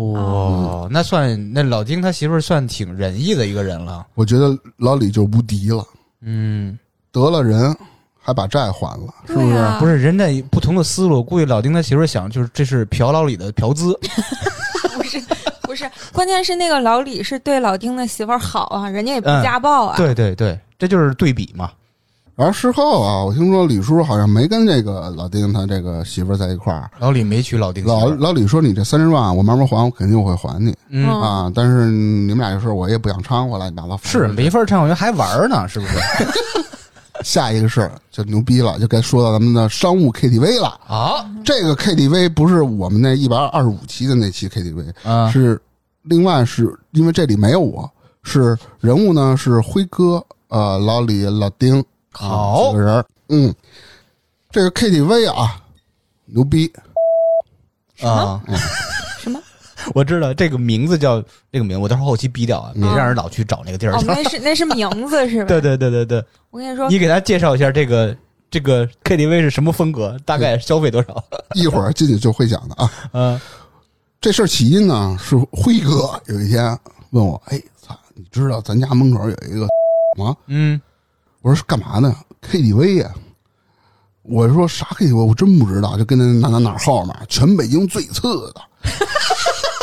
[0.02, 5.82] 哇，那算那老丁他媳妇儿算挺仁义的一个人了，我觉得老李就无敌了，
[6.20, 6.78] 嗯，
[7.10, 7.74] 得了人
[8.18, 9.54] 还把债还了，是不是？
[9.54, 13.98] 啊不是人家不同的思路，估计老丁他媳妇儿想就是这是嫖老李的嫖资，
[14.98, 15.18] 不是
[15.66, 19.96] 不是，关键是那个老李是对老丁的媳妇儿好啊，人家也不嗯家暴啊。
[19.96, 21.70] 对对对，这就是对比嘛，
[22.34, 26.90] 然后事后啊，我听说李叔好像没跟这个老丁他这个媳妇儿在一块儿。
[26.98, 31.52] 老李没娶老丁老，老李说：“你这三十万我慢慢还，我肯定会还你嗯，嗯啊！
[31.54, 35.94] 但是你们俩这事儿我也不想掺和了，你把它是没法掺和，还玩呢，是不是？
[37.26, 40.68] 下一个事儿就牛逼了，就该说到咱们的商务 KTV 了。
[40.86, 45.60] 啊这个 KTV 不是我们那一百二十五期的那期 KTV，啊，是
[46.02, 47.90] 另外是因为这里没有我，
[48.22, 53.04] 是人物呢是辉哥、呃老李、老丁，好几个人。
[53.28, 53.52] 嗯，
[54.52, 55.60] 这个 KTV 啊，
[56.26, 56.72] 牛逼，
[58.02, 58.40] 啊？
[59.94, 61.22] 我知道这个名字叫
[61.52, 64.06] 这个名字，我到时候后期逼掉啊，嗯别让人老去找那个地儿哦，去。
[64.06, 65.48] 那是那是名字是吧？
[65.48, 68.16] 对对对对对，我跟你说，你给他介绍一下这个
[68.50, 71.22] 这个 KTV 是什么风格，大概消费多少？
[71.54, 72.90] 一会儿进去就会讲的啊。
[73.12, 73.40] 嗯
[74.20, 76.76] 这事儿起因呢是辉哥有一天
[77.10, 79.66] 问我，哎，操，你知道咱家门口有一个
[80.18, 80.34] 吗？
[80.46, 80.80] 嗯
[81.42, 82.12] 我说是干嘛呢
[82.42, 83.14] ？KTV 呀、
[84.22, 85.14] 我说啥 KTV？
[85.14, 88.22] 我真不知道，就跟那哪哪哪号码，全北京最次
[88.52, 88.62] 的。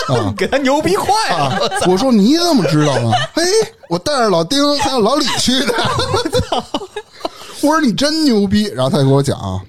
[0.07, 1.45] 啊 给他牛逼坏了。
[1.45, 1.59] 啊！
[1.87, 3.11] 我说你怎么知道呢？
[3.33, 3.43] 嘿，
[3.89, 5.73] 我带着老丁还有老李去的。
[7.61, 8.65] 我说你真牛逼。
[8.75, 9.61] 然后他就给我讲，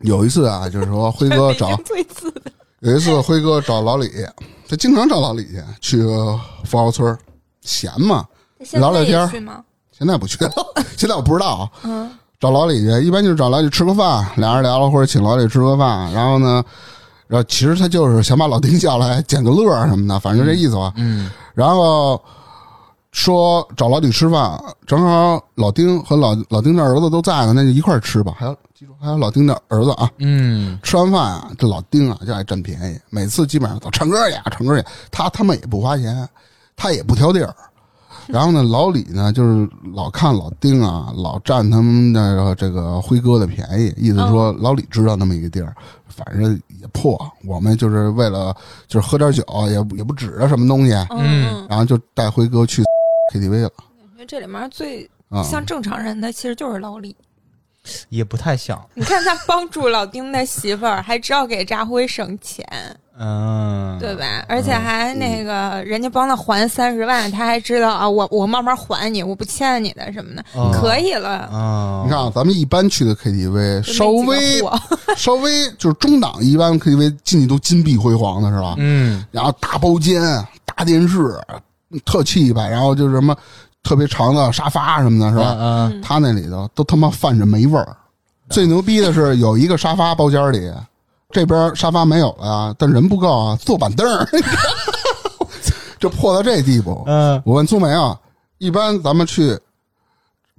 [0.00, 1.70] 有一次啊，就是说辉哥找
[2.80, 4.10] 有一次辉哥找老李，
[4.68, 5.44] 他经常找老李
[5.80, 6.02] 去，去
[6.64, 7.16] 富豪村
[7.62, 8.24] 闲嘛，
[8.72, 9.64] 聊聊天现在也去吗？
[9.98, 10.52] 现在不去了，
[10.96, 11.68] 现在我不知道啊。
[11.82, 16.64] 嗯，找老李去，一般就是找老李吃个饭，俩人聊聊或者请老李吃个饭，然后呢，
[17.30, 20.92] 然后其实他就是想把老丁叫来捡个乐儿什么的，反正就这意思吧。
[20.96, 22.20] 嗯然后
[23.12, 28.34] 说找老李吃饭，正好老丁和老老丁的儿子都在呢，那就一块儿吃吧。
[28.36, 30.10] 还有记住，还有老丁的儿子啊。
[30.18, 36.28] 嗯吃完饭啊，这老丁啊就爱占便宜，每次基本上都唱歌去，唱歌去，他他们也不花钱，
[36.74, 37.54] 他也不挑地儿。
[38.32, 45.74] 然后呢，老李呢就是老看老丁啊，老占他们那个这个辉哥的便宜，意思说老李知道那么一个地儿，
[46.06, 48.54] 反正也破，我们就是为了
[48.86, 52.82] 就是喝点酒，也也不指着什么东西，嗯，然后就带辉哥去
[53.34, 53.70] KTV 了
[54.12, 55.42] 因为这里面最啊。
[55.42, 57.16] 像正常人的其实就是老李。
[58.10, 58.78] 也不太像。
[58.92, 62.62] 你看他帮助老丁的媳妇儿，还知道给扎辉省钱，
[63.18, 64.44] 嗯，对吧？
[64.48, 71.28] 而且还那个人家帮他还三十万，他还知道啊，我我慢慢还你，我不欠你的什么的，哦可以了。
[71.52, 74.80] 啊，你看啊，咱们一般去的 KTV 就稍那几个微货
[75.16, 78.74] 稍微就是中档，一般 KTV 进去都金碧辉煌的是吧？
[78.78, 80.22] 嗯然后大包间、
[80.64, 81.18] 大电视，
[82.04, 83.36] 特气派，然后就是什么
[83.82, 85.56] 特别长的沙发什么的，是吧？
[85.60, 87.96] 嗯嗯他那里头都他妈泛着霉味儿。
[88.48, 90.72] 最牛逼的是有一个沙发包间里，
[91.32, 94.26] 这边沙发没有了啊，但人不够啊，坐板凳儿，
[95.98, 97.04] 就破到这地步。
[97.06, 98.18] 嗯我问苏梅啊，
[98.58, 99.58] 一般咱们去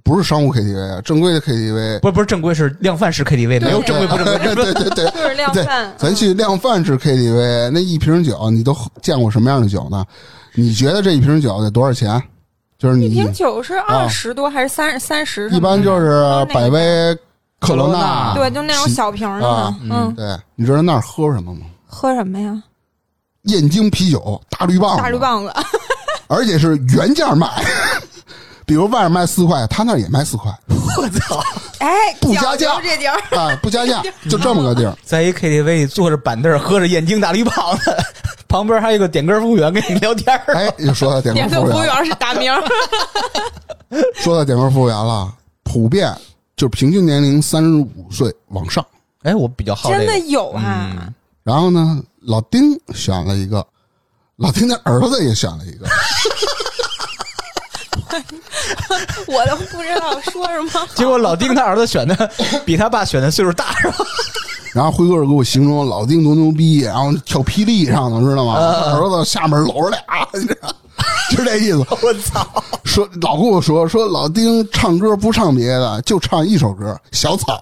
[0.04, 10.04] 不是商务 KTV 啊，正规的 KTV，不是不是正规是量贩式 KTV，没有正规不正规，对对对对， 就是量贩，咱去量贩式 KTV，那一瓶酒你都见过什么样的酒呢？
[10.54, 12.22] 你觉得这一瓶酒得多少钱？
[12.78, 15.48] 就是你一瓶酒是二十多还是三三十？
[15.50, 17.16] 一般就是百威、
[17.62, 19.74] 科罗娜，对，就那种小瓶的啊。
[19.82, 21.60] 嗯，对，你知道那儿喝什么吗？
[21.86, 22.62] 喝什么呀？
[23.42, 25.52] 燕京啤酒大绿棒子，大绿棒子。
[26.28, 27.48] 而且是原价卖。
[28.64, 31.42] 比如外面卖四块，他那儿也卖四块 我操，
[31.78, 31.88] 哎，
[32.20, 34.96] 不加价这地儿，啊，不加价，就这么个地儿。
[35.02, 37.94] 在一 KTV 坐着板凳儿喝着燕京大绿棒子，
[38.48, 40.54] 旁边还有个点歌服务员跟你聊天儿。
[40.54, 42.62] 哎，又说到点点歌服务歌服务员是大名儿。
[44.14, 45.30] 说到点歌服务员了，
[45.64, 46.14] 普遍
[46.56, 48.84] 就是平均年龄三十五岁往上。
[49.22, 50.92] 哎，我比较好这个真的有啊！
[51.00, 53.66] 嗯然后呢，老丁选了一个，
[54.36, 55.88] 老丁的儿子也选了一个，
[59.26, 60.86] 我都不知道说什么。
[60.94, 62.30] 结果老丁他儿子选的
[62.64, 63.96] 比他爸选的岁数大，是吧？
[64.74, 68.56] 然后辉哥给我形容老丁多牛逼，然后跳霹雳上的，知道吗？
[68.58, 70.00] 嗯儿子下面搂着俩，
[70.32, 70.68] 你知道，
[71.36, 71.78] 就这意思。
[72.02, 72.46] 我操！
[72.84, 77.60] 说老跟我说说老丁唱歌不唱别的，就唱一首歌《小草》。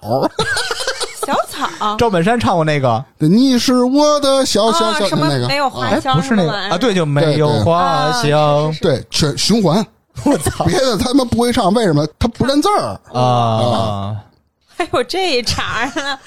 [1.25, 9.85] 小草赵本山唱过那个，对你是我的小小啊，小什么那个哎，没有花香不是那个啊，对，就没有花啊香对，全循环，
[10.25, 12.07] 我操别的他妈不会唱，为什么？
[12.19, 12.99] 他不认字儿。
[13.19, 14.17] 啊！
[14.75, 16.19] 还有这一茬呢。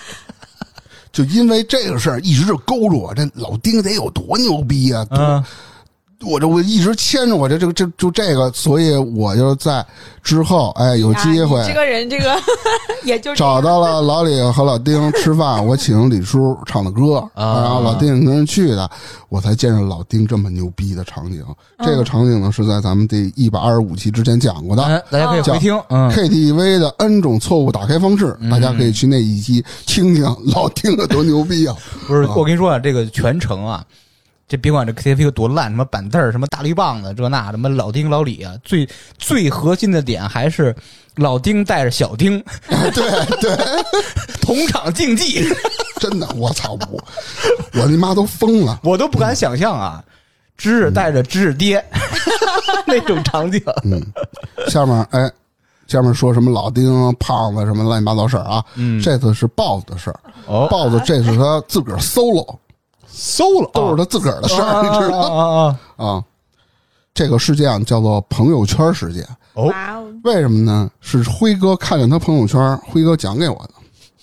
[1.13, 3.15] 就因为这个事儿，一直就勾着我。
[3.15, 5.07] 这老丁得有多牛逼啊！
[5.11, 5.45] 嗯，
[6.25, 9.85] 我这我一直牵着我这这个这就这个，所以我就在
[10.23, 12.35] 之后哎有机会啊这个人，这个
[13.05, 18.91] 也就找到了老李和老丁吃饭，我请李叔唱的歌，啊然后老丁跟人去的，
[19.29, 21.45] 我才见着老丁这么牛逼的场景。
[21.85, 24.83] 这个场景呢是在咱们第一百二十五期之前讲过的。
[24.83, 31.77] 哎大家可以回听，嗯，KTV 的 N 种错误打开方式，大家可以去那一期听听老丁的多牛逼啊！
[32.07, 33.85] 不是，我跟你说啊，这个全程啊，
[34.47, 38.89] 这别管这 KTV 有多烂，什么板凳儿、什么大绿棒子，这那什么老丁老李啊，最
[39.19, 40.75] 最核心的点还是
[41.17, 43.57] 老丁带着小丁对 对，
[44.43, 45.47] 同场竞技，
[45.99, 47.05] 真的，我操我
[47.73, 48.81] 我他妈都疯了。
[48.83, 50.05] 我都不敢想象啊，
[50.59, 51.83] 知识带着知识爹
[52.87, 53.61] 那种场景。
[53.85, 54.03] 嗯，
[54.69, 55.31] 下面哎，
[55.87, 58.63] 下面说什么老丁、胖子什么乱七八糟事儿啊？
[58.75, 60.21] 嗯这次是豹子的事儿。
[60.47, 62.59] 哦豹子这是他自个儿 solo，
[63.09, 66.07] 搜了，都是他自个儿的事儿，你知道啊啊啊！
[66.07, 66.25] 啊？
[67.13, 69.25] 这个事件啊叫做朋友圈事件，
[69.55, 69.73] 哦，
[70.25, 70.91] 为什么呢？
[71.01, 73.71] 是辉哥看见他朋友圈，辉哥讲给我的。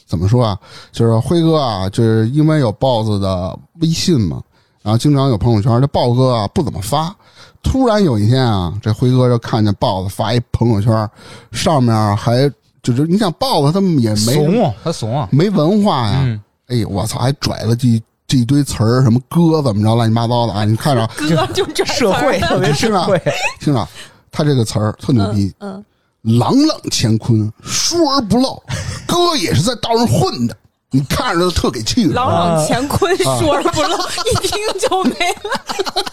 [0.06, 0.60] 怎么说啊？
[0.92, 4.42] 就是辉哥啊，就是因为有豹子的微信嘛，
[4.82, 5.80] 然后经常有朋友圈。
[5.80, 7.16] 这豹哥啊不怎么发，
[7.64, 11.10] 突然有一天啊，这辉哥就看见豹子发一朋友圈，
[11.54, 12.52] 上面还
[12.84, 17.88] 就是你想豹子他们也没怂啊，他怂啊，没文化呀，嗯哎我操，还拽了这
[18.32, 20.64] 这一堆词儿，什么哥怎么着乱七八糟的啊！
[20.64, 23.22] 你看着 哥就这社会特别 是吧社会，
[23.60, 23.86] 听着，
[24.32, 25.84] 他这个词儿特牛逼，嗯，
[26.22, 28.64] 朗朗乾坤，疏而不漏，
[29.06, 30.56] 哥也是在道上混的，
[30.92, 32.14] 你看着就特给气的。
[32.14, 33.98] 朗朗乾坤，啊说而不漏，
[34.32, 35.12] 一听就没
[35.44, 36.06] 了。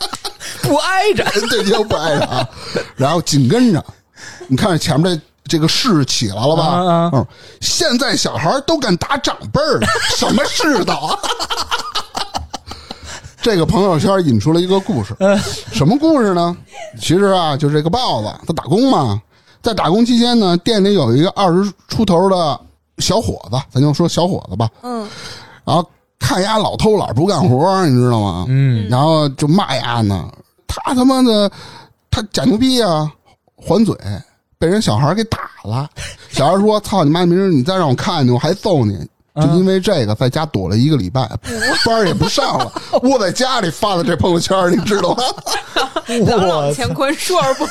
[0.63, 1.25] 不挨着。
[1.49, 2.49] 对，就不挨着啊。
[2.97, 3.85] 然后紧跟着，
[4.49, 5.15] 你看前面
[5.45, 6.65] 这这个势起来了吧？
[6.65, 7.25] 啊啊嗯，
[7.61, 11.15] 现在小孩都敢打长辈儿了，什么世道啊？
[13.49, 15.17] 这个朋友圈引出了一个故事，
[15.73, 16.55] 什么故事呢？
[17.01, 19.23] 其实啊，就是这个豹子，他打工嘛，
[19.63, 22.61] 在打工期间呢，店里有一个二十出头的
[22.99, 25.09] 小伙子，咱就说小伙子吧，嗯，
[25.65, 25.83] 然后
[26.19, 28.45] 看丫老偷懒不干活，你知道吗？
[28.49, 30.31] 嗯，然后就骂丫呢，
[30.67, 31.51] 他他妈的，
[32.11, 33.11] 他假牛逼啊，
[33.57, 33.97] 还嘴，
[34.59, 35.89] 被人小孩给打了。
[36.29, 37.25] 小孩说：“操你妈！
[37.25, 39.09] 明儿你再让我看见，我还揍你。”
[39.41, 41.29] 就因为这个，在家躲了一个礼拜，
[41.85, 42.73] 班儿也不上了，
[43.03, 45.23] 窝在家里发的这朋友圈，你知道吗？
[46.09, 47.65] 我乾坤，说而不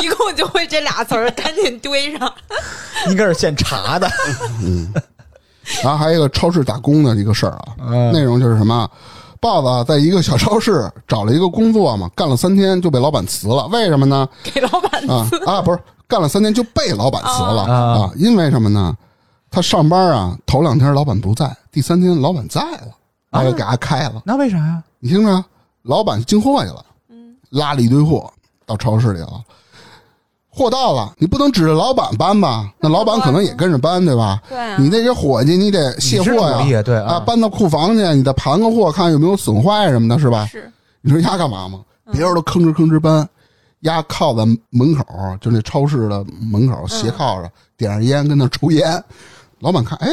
[0.00, 2.32] 一共就会这俩词儿，赶紧堆上。
[3.08, 4.08] 应该是现查的。
[4.62, 4.92] 嗯
[5.82, 8.88] 然后还有一个超市打工的一个事儿啊，嗯内容就是什么，
[9.40, 14.28] 豹子在一个小超市找了一个工作嘛，干了三天就被老板辞了，为什么呢？
[14.44, 18.10] 给老板啊啊，不是干了三天就被老板辞了啊啊？
[18.14, 18.94] 因为什么呢？
[19.56, 22.88] 他上班啊，头两天老板不在，第三天老板在了，
[23.30, 24.20] 然后就给他开了。
[24.22, 24.82] 那为啥呀？
[24.98, 25.42] 你听着，
[25.80, 26.84] 老板进货去了，
[27.48, 28.30] 拉了一堆货
[28.66, 29.42] 到超市里了。
[30.50, 32.70] 货到了，你不能指着老板搬吧？
[32.80, 34.42] 那老板可能也跟着搬，对吧？
[34.46, 40.44] 对啊你那些伙计，你得卸货呀，啊对啊啊，搬到库房去，你得盘个货，看有没有损坏什么的，是吧？
[40.44, 41.80] 是你说丫干嘛吗？
[42.12, 43.26] 别人都吭哧吭哧搬，
[43.80, 45.02] 丫靠在门口，
[45.40, 49.02] 就那超市的门口斜靠着，点上烟跟那抽烟。
[49.60, 50.08] 老板看，哎，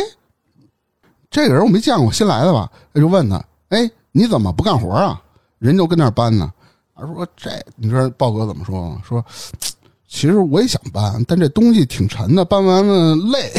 [1.30, 2.72] 这个人我没见过，新来的吧？
[2.94, 5.22] 他就问他，哎，你怎么不干活啊？
[5.60, 6.52] 人就跟那儿搬呢。
[6.96, 9.02] 他说这，你知道豹哥怎么说吗？
[9.04, 9.24] 说
[10.08, 13.52] 其实我也想搬，但这东西挺沉的，搬完了累。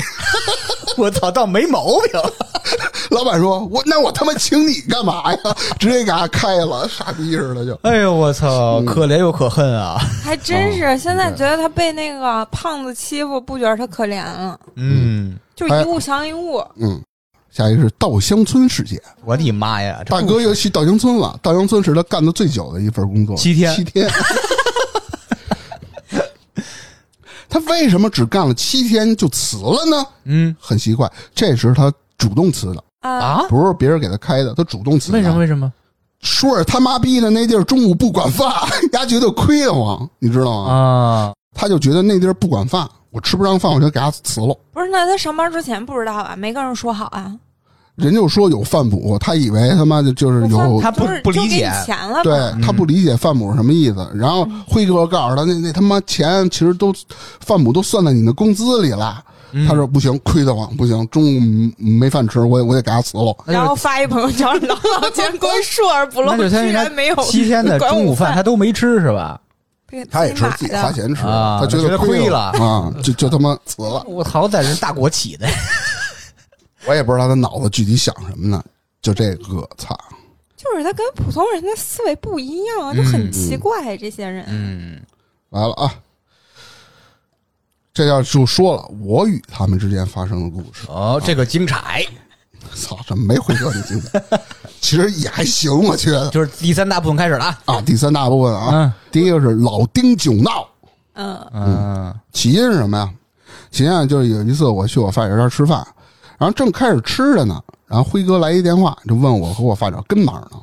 [0.97, 2.21] 我操，倒没毛病。
[3.11, 5.39] 老板说：“我那我他妈请你干嘛呀？
[5.79, 7.75] 直接给他开了，傻逼似的就。
[7.83, 9.99] 哎呦，我操，可怜又可恨啊！
[10.23, 16.65] 还真是，现在觉得他被那个胖子欺负，不觉得他可怜了，嗯，就一物降一物。
[16.77, 17.01] 嗯，
[17.51, 19.01] 下一个是稻香村事件。
[19.25, 21.39] 我的妈呀，大哥又去稻香村了。
[21.43, 24.11] 稻香村是他干的最久的一份工作，七天七天。
[27.55, 30.05] 他为什么只干了七天就辞了呢？
[30.25, 35.19] 嗯很奇怪，这是他主动辞的，啊，啊，不是别人给他开的，他主动辞的。
[35.19, 35.39] 为什么？
[35.39, 35.73] 为什么？
[36.21, 38.53] 说是他妈逼的那地儿中午不管饭，
[38.93, 40.73] 丫觉得亏得慌，你知道吗？
[40.73, 44.59] 啊，他就觉得那地儿不管饭，我吃不上饭，我就给他辞了。
[44.73, 46.35] 不是，那他上班之前不知道啊？
[46.37, 47.33] 没跟人说好啊？
[47.97, 52.23] 人就说有饭补，他以为他妈的就是有，他不是不理解钱了吧？
[52.23, 54.11] 对他不理解饭补是什么意思。
[54.15, 56.93] 然后辉哥告诉他，那那他妈钱其实都
[57.41, 59.23] 饭补都算在你的工资里了。
[59.57, 61.41] 嗯他说不行，亏得慌，不行，中午
[61.79, 63.33] 没饭吃，我我得给他辞了。
[63.47, 69.41] 然后发一朋友圈，老老见光硕而不漏，那就相当于居然没有七天的中午饭他都没吃是吧？
[70.11, 74.03] 他也吃自己花钱吃，啊他觉觉得亏亏了啊，就就他妈辞了。
[74.09, 75.47] 我好歹是大国企的，
[76.87, 78.63] 我也不知道他脑子具体想什么呢，
[79.01, 79.99] 就这个操。
[80.57, 83.97] 就是他跟普通人的思维不一样啊，就很奇怪。
[83.99, 85.01] 这些人，嗯
[85.51, 85.95] 来了啊！
[87.93, 90.87] 这要就说了我与他们之间发生的故事。
[90.89, 92.05] 哦，这个精彩，
[92.75, 94.23] 操，怎么没回这你精彩，
[94.81, 97.59] 其实也还行，我觉得就是第三大部分开始了啊。
[97.67, 97.81] 啊。
[97.83, 100.67] 第三大部分啊，嗯第一个是老丁酒闹，
[101.13, 103.13] 嗯嗯起因是什么呀？
[103.71, 105.87] 起因啊，就是有一次我去我发小家吃饭，
[106.39, 110.59] 然后正开始吃着呢，然后辉哥来一电话，就问我和我发小跟哪儿呢？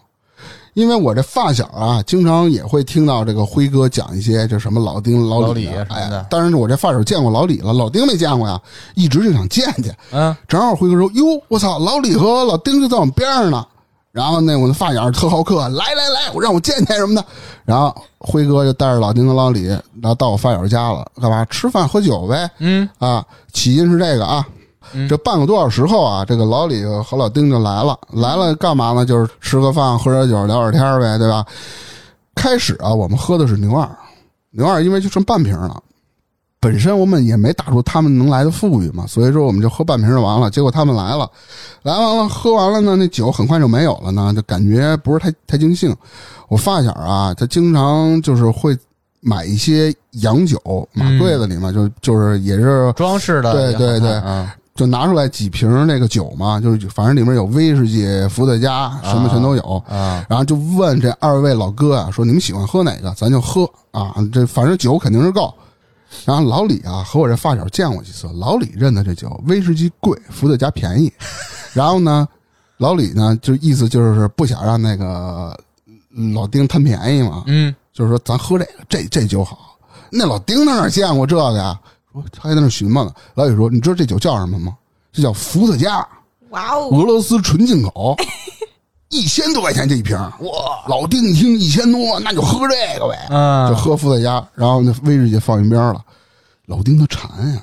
[0.73, 8.57] 因为我这发小啊，经常也会听到这个辉哥讲一些就什么老丁、老老李啊，李什么的哎，当然我这发小见过老李了，老丁没见过呀，
[8.95, 9.93] 一直就想见见。
[10.11, 13.65] 嗯，正好辉哥说：“哟，我操，老李和老丁就在我们边上呢。”
[14.13, 17.25] 然后那我的发小特好客，来来来，我让我见见什么的。
[17.65, 21.43] 然后辉哥就带着老丁和老李，然后到我发小家了，干嘛？
[21.45, 22.49] 吃饭喝酒呗。
[22.59, 24.45] 嗯啊，起因是这个啊。
[25.07, 29.05] 这半个多小时后啊，这个老李和老丁就来了，来了干嘛呢？
[29.05, 31.45] 就是吃个饭，喝点酒，聊点天呗，对吧？
[32.35, 33.89] 开始啊，我们喝的是牛二，
[34.51, 35.81] 牛二因为就剩半瓶了，
[36.59, 40.49] 本身我们也没打出他们能来的富裕嘛，所以说我们就喝半瓶就完了。
[40.49, 41.29] 结果他们来了，
[41.83, 45.95] 来完了喝完了呢，那酒很快就没有了呢，就感觉不是太太尽兴。
[46.47, 48.77] 我发小啊，他经常就是会
[49.19, 50.59] 买一些洋酒，
[50.93, 59.83] 马柜子里面就就是也是装饰的，对对对嗯就拿出来几瓶那个酒嘛，就是反正里面有威士忌、伏特加，什么全都有。
[59.87, 64.15] 啊然后就问这二位老哥啊，说你们喜欢喝哪个，咱就喝啊。
[64.31, 65.53] 这反正酒肯定是够。
[66.25, 71.11] 然后老李啊和我这发小见过几次，老李认得这酒，威士忌贵，伏特加便宜。
[71.73, 72.27] 然后呢，
[72.77, 75.57] 老李呢就意思就是不想让那个
[76.33, 79.77] 老丁贪便宜嘛，嗯就是说咱喝这个，这这酒好。
[80.09, 81.79] 那老丁哪见过这个呀？
[82.13, 83.13] 说他还在那寻摸呢。
[83.35, 84.75] 老李说：“你知道这酒叫什么吗？
[85.11, 86.07] 这叫伏特加，
[86.49, 88.15] 哇哦，俄罗斯纯进口，
[89.09, 90.17] 一千多块钱这一瓶。
[90.17, 90.85] 哇！
[90.87, 94.45] 老丁一听一千多，那就喝这个呗，嗯，就喝伏特加。
[94.55, 96.03] 然后那威士忌放一边了。
[96.65, 97.61] 老丁他馋呀，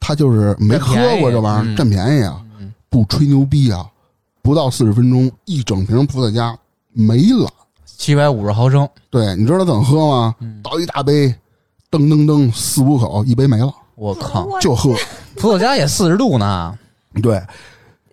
[0.00, 2.40] 他就是没喝过这玩意儿，占便宜啊，
[2.88, 3.86] 不吹牛逼啊，
[4.42, 6.56] 不到四十分钟，一整瓶伏特加
[6.92, 7.48] 没了。”
[7.98, 10.34] 七百五十毫升，对，你知道他怎么喝吗？
[10.62, 11.34] 倒一大杯，
[11.96, 14.94] 噔噔噔，四五口，一杯没了，我靠，就喝。
[15.36, 16.76] 伏特加也四十度呢，
[17.22, 17.42] 对，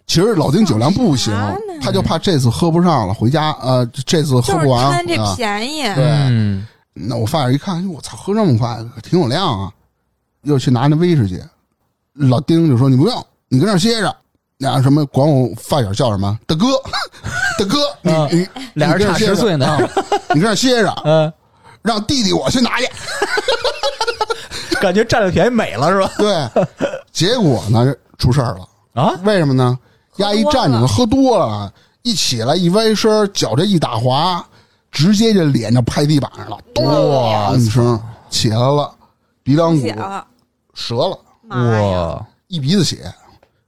[0.08, 1.34] 其实老丁酒量不行
[1.82, 5.34] 他就怕这次喝不上了，回家呃，这次喝不完贪这啊。
[5.36, 5.84] 便宜。
[5.96, 9.72] 对嗯那我发小一看，我操，喝这么快，挺有量啊！
[10.44, 11.42] 又去拿那威士忌，
[12.14, 14.16] 老丁就说：“你不用，你跟那歇着。”
[14.60, 16.38] 俩什么，管我发小叫什么？
[16.46, 16.68] 大哥，
[17.58, 19.78] 大哥，你啊你俩人差10岁呢，
[20.36, 21.34] 你跟那歇着， 嗯，
[21.84, 22.88] 让弟弟我去拿去。
[24.82, 26.12] 感觉占了便宜美了是吧？
[26.18, 26.66] 对，
[27.12, 29.78] 结果呢出事儿了啊，为什么呢？
[30.18, 31.72] 丫一站着呢，喝多了，
[32.02, 34.46] 一起来一歪身，脚这一打滑，
[34.92, 38.94] 直接这脸就拍地板上了，哇咚一声起来了，
[39.42, 39.88] 鼻梁骨，
[40.74, 41.20] 折了，
[41.50, 43.12] 哇，一鼻子血。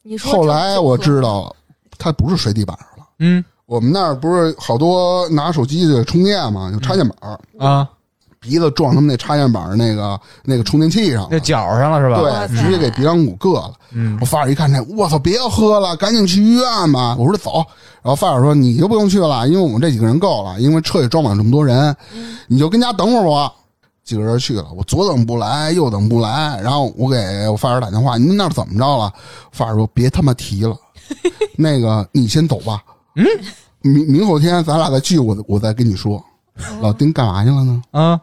[0.03, 1.55] 你说后来我知道，道，
[1.97, 3.05] 他不是摔地板上了。
[3.20, 7.89] 嗯我们那儿不是好多拿手机的充电嘛，有插线板儿，啊，
[8.46, 12.22] 鼻子撞他们那插线板那个那个充电器上了，这脚上了是吧？
[12.48, 13.74] 对，直接给鼻梁骨硌了。
[13.91, 17.16] 嗯我发小一看这，我操，别喝了，赶紧去医院吧。
[17.18, 17.56] 我说走，
[18.04, 21.96] 然后发小说你就不用去了，因为我们这几个人够了，因为车也装满这么多人，
[22.48, 23.52] 你就跟家等会儿我。
[24.04, 29.12] 几个人去了，我左等不来，右等不来，然后我给我发小打电话，你们那儿怎么着了？
[29.52, 30.78] 发小说别他妈提了，
[31.58, 32.84] 那个你先走吧。
[33.16, 33.26] 嗯，
[33.82, 36.24] 明明后天咱俩再聚，我我再跟你说。
[36.82, 37.82] 老丁干嘛去了呢？
[37.91, 38.22] 啊，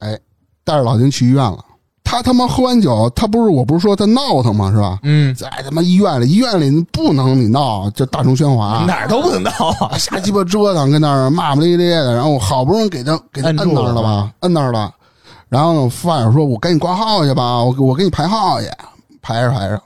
[0.00, 0.18] 哎，
[0.64, 1.64] 带着老丁去医院了。
[2.02, 4.70] 他他妈喝完酒，他不是我不是说他闹腾吗？
[4.72, 4.98] 是吧？
[5.04, 9.94] 嗯，在他妈医院里，医院里不能你闹，就大声喧哗，哪儿都不能闹啊！
[9.98, 12.12] 瞎鸡巴折腾，跟那儿骂骂咧咧的。
[12.12, 14.92] 然后好不容易给他给他摁那儿了吧，摁那儿了。
[15.48, 18.68] 然后呢，发小说：“我赶紧挂号去吧，我我给你排号去。”
[19.22, 19.80] 排着排着，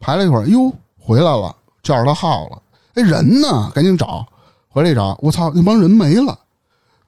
[0.00, 0.70] 排了一会儿，哟，
[1.00, 2.58] 回来了，叫着他号了。
[2.94, 3.70] 哎，人呢？
[3.74, 4.26] 赶紧找。
[4.68, 6.38] 回来一找，我操，那帮人没了。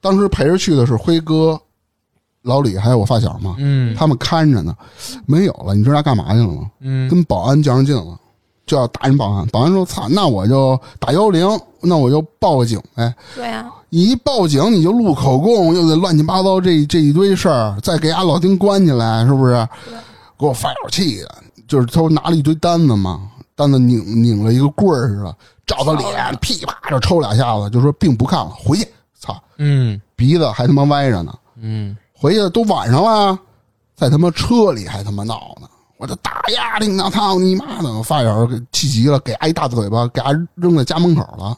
[0.01, 1.59] 当时陪着去的是辉哥、
[2.41, 4.75] 老李还有我发小嘛，嗯他们看着呢，
[5.25, 5.75] 没有了。
[5.75, 6.69] 你知道他干嘛去了吗？
[6.79, 8.17] 嗯跟保安较上劲了，
[8.65, 9.45] 就要打人保安。
[9.47, 13.13] 保安说：“操，那我就打幺幺零，那我就报个警呗。
[13.35, 19.67] 对啊，你一报警，你就录口供，又得乱七八糟这这一堆事儿，再给俺老丁关起来，是不是？
[20.39, 21.35] 给我发小气的，
[21.67, 25.35] 就是他拿了一堆单子嘛，单子拧拧了一个棍儿似的，
[25.67, 28.87] 照他脸，噼啪就抽两下子，就说并不看了，回去。
[29.19, 31.33] 操，嗯鼻子还他妈歪着呢。
[31.61, 33.39] 嗯，回去都晚上了，
[33.95, 35.67] 在他妈车里还他妈闹呢。
[35.97, 37.91] 我这打呀，领导操你妈的！
[37.93, 41.57] 我发小给气急了，给挨一大嘴巴，给俺扔在家门口了，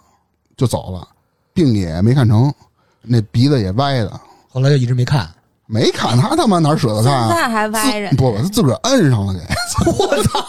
[0.57, 1.07] 就走了，
[1.53, 2.53] 病也没看成，
[3.01, 4.19] 那鼻子也歪的，
[4.51, 5.29] 后来就一直没看。
[5.67, 7.33] 没看他他妈哪舍得看啊？
[7.33, 8.17] 在还歪着。
[8.17, 9.39] 不，他自个儿摁上了给。
[9.91, 10.45] 我操！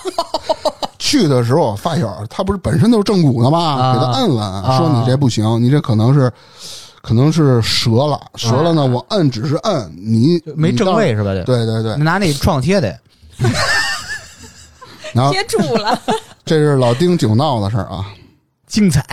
[0.98, 3.58] 去的时候，发小他不是本身就是正骨的吗？
[3.58, 6.32] 啊给他摁了，啊说你这不行，你这可能是
[7.02, 8.86] 可能是折了，折了呢。
[8.86, 10.94] 我摁只是摁，你没正。
[10.94, 11.34] 位是吧？
[11.34, 12.98] 对对对，拿那创贴的。
[15.12, 16.00] 然后贴住了，
[16.46, 18.06] 这是老丁酒闹的事儿啊。
[18.66, 19.04] 精彩。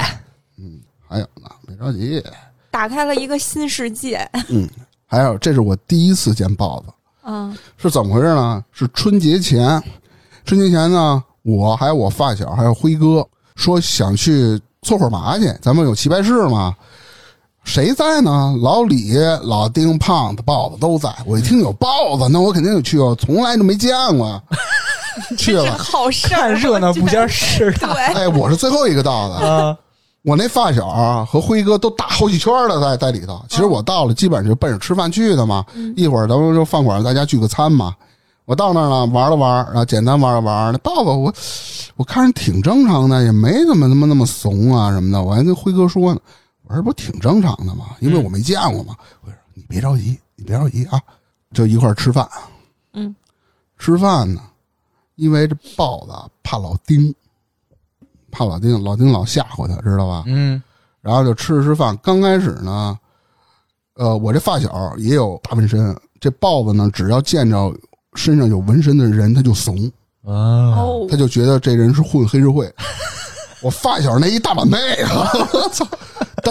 [0.57, 2.23] 嗯还有呢，别着急，
[2.69, 4.29] 打开了一个新世界。
[4.47, 4.69] 嗯
[5.07, 8.63] 还有这是我第一次见豹子，嗯是怎么回事呢？
[8.71, 9.81] 是春节前，
[10.45, 16.75] 春节前呢，我还有我发小还有辉哥说想去搓会儿麻去，咱们有棋牌室嘛。
[17.69, 18.55] 谁在呢？
[18.63, 19.13] 老李、
[19.43, 21.07] 老丁、胖子、豹子都在。
[21.23, 24.41] 我一听有豹子，那我肯定得去，我从来就没见过。
[25.37, 29.35] 去了，好事，看热闹不嫌事大对，哎，我是最后一个到的。
[29.35, 29.77] 啊！
[30.23, 33.39] 我那发小啊和辉哥都打好几圈了，在在里头。
[33.47, 35.63] 其实我到了，基本上就奔着吃饭去的嘛。
[35.95, 37.93] 一会儿咱们就饭馆，大家聚个餐嘛。
[38.45, 40.71] 我到那儿了，玩了玩，然后简单玩了玩。
[40.73, 41.31] 那豹子我
[41.97, 45.21] 我看着挺正常的，也没怎么他妈那么怂啊什么的。
[45.21, 46.19] 我还跟辉哥说呢，
[46.69, 47.95] 我说不挺正常的吗？
[47.99, 48.95] 因为我没见过嘛。
[49.21, 51.01] 我说你别着急，你别着急啊，
[51.51, 52.29] 就一块儿吃饭。
[52.93, 53.13] 嗯，
[53.79, 54.41] 吃饭呢，
[55.15, 56.11] 因为这豹子
[56.43, 57.13] 怕老丁，
[58.29, 60.23] 怕老丁，老丁老吓唬他，知道吧？
[60.27, 60.61] 嗯
[61.01, 61.97] 然后就吃着吃饭。
[62.03, 62.99] 刚开始呢，
[63.95, 67.73] 呃，我这发小也有大纹身，这豹子呢，只要见着
[68.13, 69.75] 身上有纹身的人，他就怂，
[70.23, 72.71] 啊，哦他，就觉得这人是混黑社会。
[73.63, 75.87] 我发小那一大板妹啊，我操！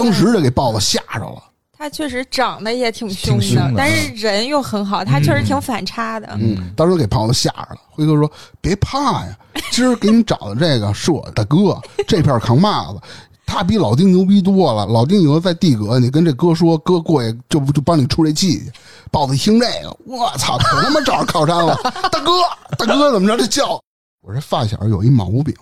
[0.02, 1.42] 当时就给豹子吓着了。
[1.76, 6.36] 他确实长得也挺凶的但是人又很好，他确实挺反差的。
[6.40, 7.80] 嗯，当时给豹子吓着了。
[7.88, 8.28] 辉哥说
[8.60, 9.38] ：“别怕呀，
[9.70, 13.00] 今儿给你找的这个是我大哥，这片扛把子，
[13.46, 14.86] 他比老丁牛逼多了。
[14.86, 18.72] 老丁以后在地阁，你跟这哥说，哥过去就就帮你出这气去。”
[19.12, 21.76] 豹子一听这个，我操，可他妈找着靠山了！
[22.10, 22.32] 大哥，
[22.76, 23.36] 大哥怎么着？
[23.38, 23.80] 这叫
[24.22, 25.54] 我这发小有一毛病，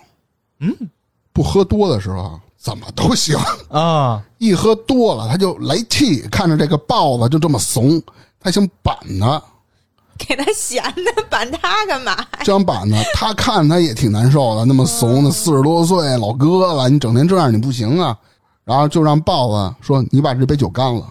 [0.61, 0.75] 嗯，
[1.35, 3.39] 不喝多的时候啊怎么都行，
[3.69, 8.03] 啊，一喝多了他就来气，看着这个豹子就这么怂，
[8.41, 9.41] 他想板他。
[10.19, 12.29] 给他闲的，板他干嘛呀？
[12.43, 18.19] 这样板呢，他看他也挺难受的，那么怂的，四十多岁老哥了，你整天这样你不行啊。
[18.65, 21.07] 然后就让豹子说：“你把这杯酒干了。”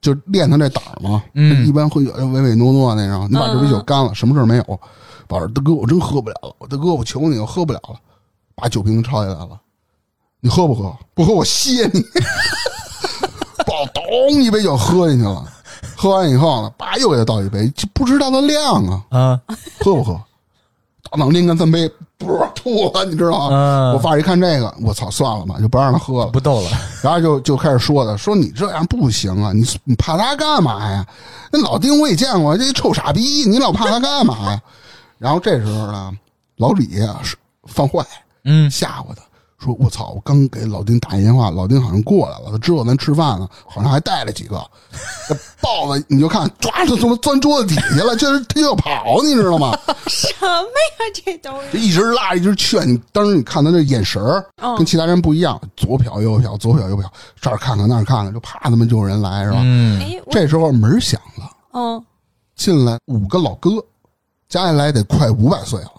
[0.00, 1.22] 就练他这胆儿嘛。
[1.34, 3.28] 嗯一般会有点唯唯诺诺那种。
[3.30, 4.80] 你把这杯酒干了，什么事儿没有？
[5.28, 6.54] 宝说：“大哥，我真喝不了了。
[6.56, 7.96] 我大哥，我求你，我喝不了了。”
[8.56, 9.60] 把酒瓶子抄下来了，
[10.40, 10.94] 你喝不喝？
[11.14, 12.02] 不喝我歇你。
[13.66, 15.44] 宝咚一杯酒喝进去了，
[15.96, 19.02] 喝完以后呢，叭又给他倒一杯，就不知道的量啊。
[19.10, 19.40] 啊，
[19.80, 20.20] 喝不喝？
[21.10, 23.56] 大脑拎干三杯，不是吐了，你知道吗？
[23.56, 26.30] 嗯我发一看这个，我操，算了吧，就不让他喝了。
[26.30, 26.70] 不逗了。
[27.02, 31.06] 然后就就开始说的，说你这样不行啊，你你怕他干嘛呀？
[31.50, 34.60] 那老丁我也见过，这臭傻逼，你老怕他干嘛呀？
[35.18, 36.12] 然后这时候呢，
[36.56, 38.04] 老李啊是犯坏，
[38.44, 39.22] 嗯吓唬他，
[39.58, 44.62] 说我操，我刚给老丁打一电话，老丁好像过来了，他知道咱吃饭呢，好像还带了几个。
[45.28, 49.76] 这豹子你就看，抓着怎么钻桌子底下了，这是他就要跑，你知道吗？
[50.06, 51.10] 什么呀？
[51.14, 53.00] 这都是就一直拉，一直劝你。
[53.12, 57.04] 当时你看他这眼神儿嗯跟其他人不一样，左瞟右瞟，左瞟右瞟，
[57.40, 59.58] 这儿看看那儿看看，就啪他妈就有人来是吧？
[59.62, 60.00] 嗯，
[60.30, 62.04] 这时候门响了，嗯，
[62.54, 63.70] 进来五个老哥，
[64.48, 65.90] 加起来得快五百岁了，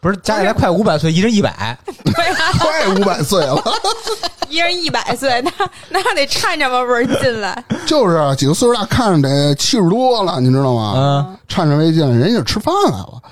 [0.00, 1.78] 不是加起来快五百岁，一人一百，
[2.14, 3.62] 快五百岁了。
[4.48, 5.52] 一人一百岁，那
[5.90, 7.64] 那得颤颤巴味儿进来。
[7.86, 10.94] 就是啊几个岁数大，看着得七十多了，你知道吗？
[10.96, 13.22] 嗯，颤巍巍进来，人家吃饭来了。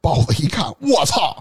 [0.00, 1.36] 豹子一看，我操，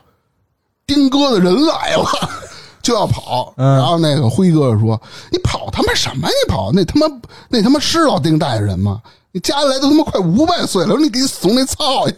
[0.85, 2.05] 丁哥的人来了，
[2.83, 3.53] 就要跑。
[3.57, 5.01] 嗯然后那个辉哥就说
[5.31, 6.27] ：“你跑他妈什么？
[6.27, 7.07] 你跑那他妈
[7.47, 9.01] 那他妈是老丁带的人吗？
[9.31, 12.13] 你加起来都他妈快五百岁了，你给怂那操呀！”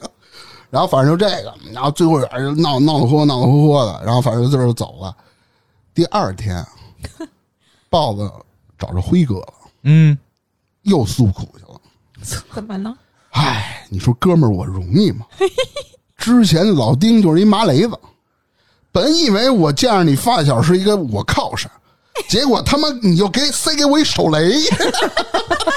[0.69, 5.15] 然后反正就这个，然后最后俩人闹闹得慌闹得慌慌的，然后反正就就走了。
[5.93, 6.65] 第二天，
[7.89, 8.31] 豹子
[8.77, 9.53] 找着辉哥了，
[9.83, 10.17] 嗯，
[10.83, 11.79] 又诉苦去了。
[12.51, 12.93] 怎么了？
[13.31, 15.25] 唉，你说哥们儿我容易吗？
[16.17, 17.97] 之前老丁就是一麻雷子，
[18.91, 21.71] 本以为我见着你发小是一个我靠山，
[22.27, 24.39] 结果他妈你又给塞给我一手雷，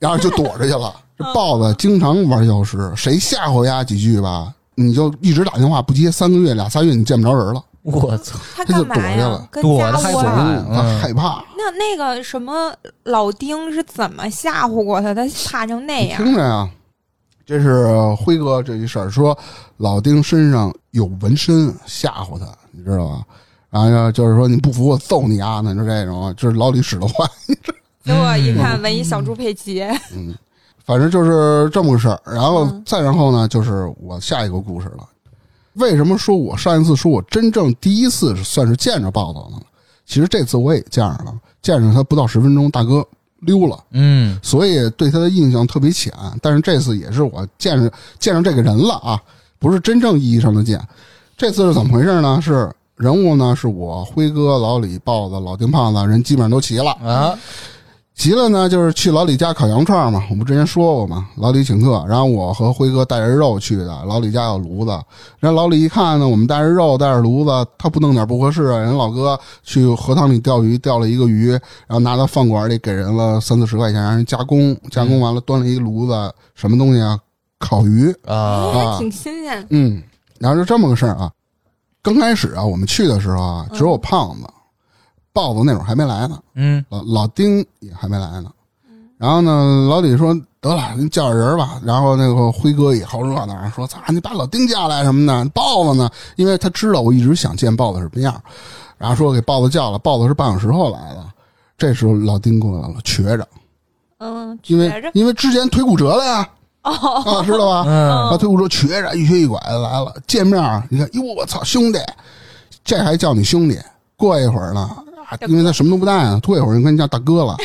[0.00, 0.92] 然后就躲着去了。
[1.16, 9.62] 这豹子经常玩消失，谁吓唬丫几句吧，你就一直打电话不接，三个月俩仨月你见不着人了，我操，他他就干嘛呀躲去了？
[9.62, 11.44] 躲家窝啊得害怕害怕。
[11.58, 12.72] 那那个什么
[13.04, 15.12] 老丁是怎么吓唬过他？
[15.12, 16.24] 他怕成那样？
[16.24, 16.66] 听着呀，
[17.44, 19.36] 这是辉哥这一事儿，说
[19.76, 23.22] 老丁身上有纹身吓唬他，你知道吧？
[23.68, 27.26] 然后呢就是说你不服我揍你啊，那就这种，就是老李使的坏。
[28.10, 29.82] 结果一看，文艺小猪佩奇，
[30.14, 30.34] 嗯
[30.84, 32.20] 反正就是这么个事儿。
[32.26, 35.08] 然后嗯再然后呢，就是我下一个故事了。
[35.74, 39.62] 为什么说我上一次说我真正第一次算是见着豹子了呢？
[40.04, 41.32] 其实这次我也见着了，
[41.62, 43.06] 见着他不到十分钟，大哥
[43.40, 43.78] 溜了。
[43.92, 46.12] 嗯，所以对他的印象特别浅。
[46.42, 49.22] 但是这次也是我见着见着这个人了啊，
[49.60, 50.80] 不是真正意义上的见。
[51.36, 52.40] 这次是怎么回事呢？
[52.42, 56.90] 是人物呢，是我辉哥、老李、豹子、老丁、胖子，人基本上都齐了。
[56.90, 57.38] 啊，
[58.20, 60.22] 齐了呢，就是去老李家烤羊串嘛。
[60.28, 63.86] 我们之前说过嘛，老李请客，然后我和辉哥带着肉去的。
[64.04, 64.90] 老李家有炉子，
[65.38, 68.76] 人老李一看呢，我们带着肉带着炉子，他不弄点不合适啊。
[68.76, 76.12] 人老哥去河塘里钓鱼，钓了一个鱼，然后拿到饭馆里给人了三四十块钱，让人加工，加工完了端了一个炉子，
[76.54, 77.18] 什么东西啊？
[77.58, 78.12] 烤鱼。
[78.26, 79.66] 啊，哎，还挺新鲜。
[79.70, 80.02] 嗯，
[80.38, 81.32] 然后就这么个事儿啊。
[82.02, 84.46] 刚开始啊，我们去的时候啊，只有胖子、
[85.32, 86.38] 豹子那会儿还没来呢。
[86.54, 88.50] 嗯，老老丁也还没来呢。
[89.16, 91.80] 然后呢，老李说得了，您叫点人吧。
[91.84, 95.50] 然后那个辉哥也好热闹，说操，你把老丁叫来什么的。
[95.50, 98.42] 豹子呢，因为他知道我一直想见豹子什么样，
[98.96, 99.98] 然后说给豹子叫了。
[99.98, 101.24] 豹子是半小时后来的。
[101.76, 103.48] 这时候老丁过来了，瘸着，
[104.18, 106.48] 嗯，因为因为之前腿骨折了呀，
[106.82, 107.84] 哦，啊，知道吧？
[107.86, 110.14] 嗯，他腿骨折瘸着，一瘸一拐的来了。
[110.26, 111.98] 见面儿你看，哟，我操，兄弟，
[112.84, 113.78] 这还叫你兄弟？
[114.16, 115.02] 过一会儿呢，啊，
[115.46, 117.56] 因为他什么都不带啊，过一会儿人跟你叫大哥了。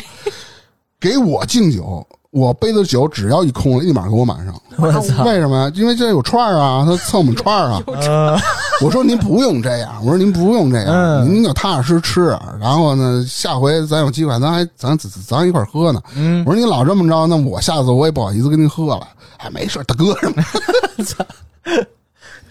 [0.98, 4.54] 给我敬酒，我杯子酒只要一空了，立马给我满上。
[4.78, 5.72] 我操，为什么呀？
[5.74, 7.82] 因为这有串儿啊，他蹭我们串儿啊。
[7.86, 8.38] 呃
[8.82, 12.38] 我说您不用这样，我说您不用这样，嗯您就踏踏实实吃。
[12.60, 16.02] 然后呢，下回咱有机会，咱还咱咱咱一块儿喝呢。
[16.14, 19.06] 嗯我说您老这么着，那我下次我也不好意思跟您喝了。
[19.38, 20.42] 哎，没事，大哥什么
[21.04, 21.86] 的。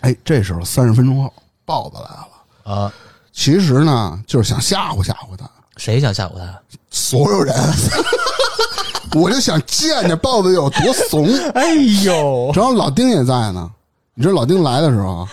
[0.02, 1.34] 哎，这时候三十分钟后，
[1.66, 2.76] 豹子来了。
[2.76, 2.92] 啊，
[3.36, 6.60] 其实呢，就是想吓唬吓唬他，谁想吓唬他？
[6.90, 7.54] 所有人。
[9.14, 11.28] 我就想见见豹子有多怂。
[11.54, 11.74] 哎
[12.04, 13.70] 呦，正好老丁也在呢。
[14.14, 15.28] 你知道老丁来的时候啊，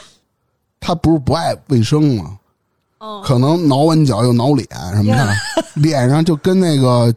[0.80, 2.38] 他不是不爱卫生吗？
[2.98, 5.34] 嗯，可能挠完脚又挠脸什么的，
[5.74, 7.12] 脸上就跟那个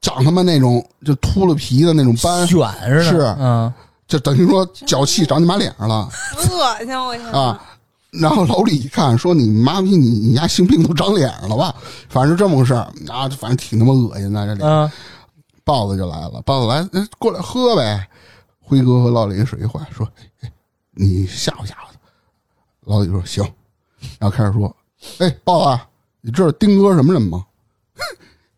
[0.00, 3.72] 长他妈那种就秃了皮的那种斑，卷似的，是嗯，
[4.08, 7.60] 就等于说脚气长你妈脸上了恶心，我天啊！！
[8.20, 11.74] 然后老李一看说：“你妈逼你你家性病都长脸上了吧？”
[12.08, 14.46] 反正就这么个事儿啊，反正挺他妈恶心的。
[14.46, 14.90] 这里嗯，
[15.64, 18.08] 豹子就来了，豹子来，哎过来喝呗。
[18.60, 20.52] 辉哥和老李水一换，说：“哎哎，
[20.92, 21.98] 你吓唬吓唬他。”
[22.86, 23.44] 老李说：“行。”
[24.18, 24.74] 然后开始说
[25.18, 25.80] ：“哎，豹子，
[26.20, 27.44] 你知道丁哥什么人吗？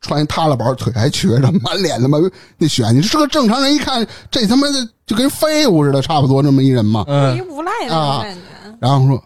[0.01, 2.19] 穿一塌拉板，腿还瘸着，满脸他妈
[2.59, 2.89] 那血。
[2.93, 7.01] 你是个正常人，一看这他妈的就跟废物似的，差不多这么一人嘛。
[7.09, 8.79] 一嗯，无赖的感觉。
[8.79, 9.21] 然后说：“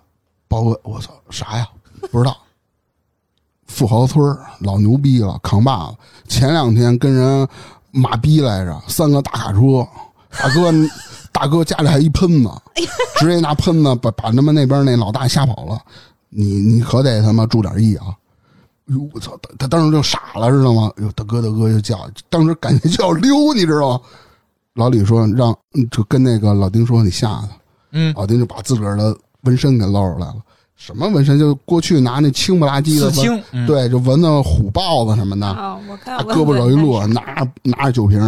[0.51, 1.69] 豹哥，我操，啥呀？
[2.11, 2.37] 不知道。
[3.69, 5.97] 富豪村儿老牛逼了，扛把子。
[6.27, 7.49] 前两天跟人
[7.93, 9.87] 马逼来着，三个大卡车，
[10.29, 10.73] 大哥，
[11.31, 12.51] 大哥家里还一喷子，
[13.17, 15.81] 直接拿喷子把把他们那边那老大吓跑了。
[16.31, 18.07] 你你可得他妈注点意啊！
[18.87, 19.39] 哟，我操！
[19.41, 20.93] 他他当时就傻了，知道吗？
[20.97, 24.01] 哟，大哥大哥就叫，当时感觉就要溜，你知道吗？
[24.75, 27.49] 老李说让嗯就跟那个老丁说你吓他，
[27.93, 30.37] 嗯，老丁就把自个儿的纹身给露出来了。
[30.77, 31.39] 什么纹身？
[31.39, 38.19] 就过去拿那青不拉几的纹，嗯，对，就纹的虎豹子什么的，啊，我看我胳膊肘一落，拿拿着酒瓶，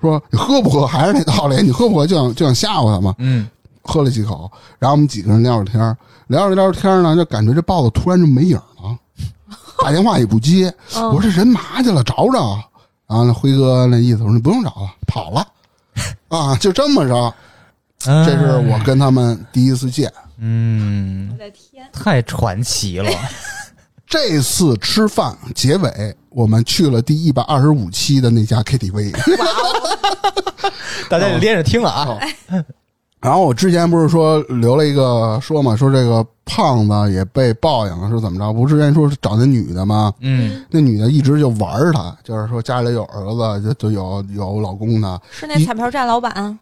[0.00, 0.86] 说你喝不喝？
[0.86, 3.14] 还是那道理，你喝不喝就想就想吓唬他嘛。
[3.18, 3.46] 嗯，
[3.82, 5.94] 喝了几口，然后我们几个人聊着天
[6.28, 8.96] 聊着聊着天呢，就感觉这豹子突然就没影了，
[9.82, 10.72] 打电话也不接。
[10.96, 12.02] 嗯我说这人嘛去了？
[12.02, 12.58] 找找。
[13.06, 15.46] 然后那辉哥那意思说你不用找了，跑了。
[16.28, 17.34] 啊，就这么着，
[17.98, 20.12] 这这是我跟他们第一次见。
[20.38, 23.10] 嗯我，的天，太传奇了。
[24.06, 29.12] 这次吃饭结尾，我们去了第一百二十五期的那家 KTV。
[31.10, 32.18] 大家得连着听了啊。
[33.20, 38.52] 然后我之前不是说留了一个说嘛，说这个胖子也被报应了，是怎么着？
[38.52, 40.14] 不是之前说是找那女的吗？
[40.20, 46.58] 嗯，那女的一直就玩儿他，就是说家里有儿子，就就有有老公的，是那彩票站老板，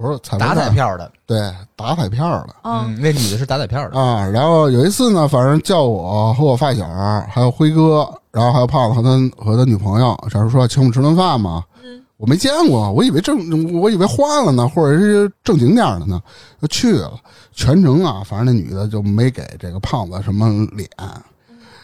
[0.00, 1.38] 不是彩打彩票，的，对，
[1.76, 4.00] 打彩票的嗯，嗯，那女的是打彩票的。
[4.00, 4.26] 啊。
[4.26, 6.88] 然后有一次呢，反正叫我和我发小，
[7.28, 11.62] 还有辉哥，然后还有胖子和他和他女朋友，假如说请我们吃顿饭嘛。
[11.84, 13.38] 嗯，我没见过，我以为正，
[13.78, 16.18] 我以为换了呢，或者是正经点儿的呢，
[16.62, 17.12] 就去了。
[17.52, 20.88] 全程啊，反正那女的就没给这个胖子什么脸，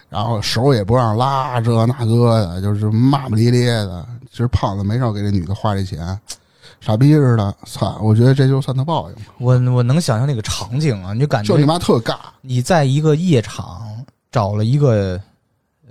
[0.09, 4.07] 然后手也不让拉，这那个的，就是骂骂咧咧的。
[4.31, 6.19] 其实胖子没少给这女的花这钱，
[6.87, 7.53] 傻逼似的。
[7.67, 12.15] 操，我觉得这就算他报应吧，我我能想象那个场景啊，你就感觉就你妈特尬。
[12.43, 13.83] 你在一个夜场
[14.31, 15.21] 找了一个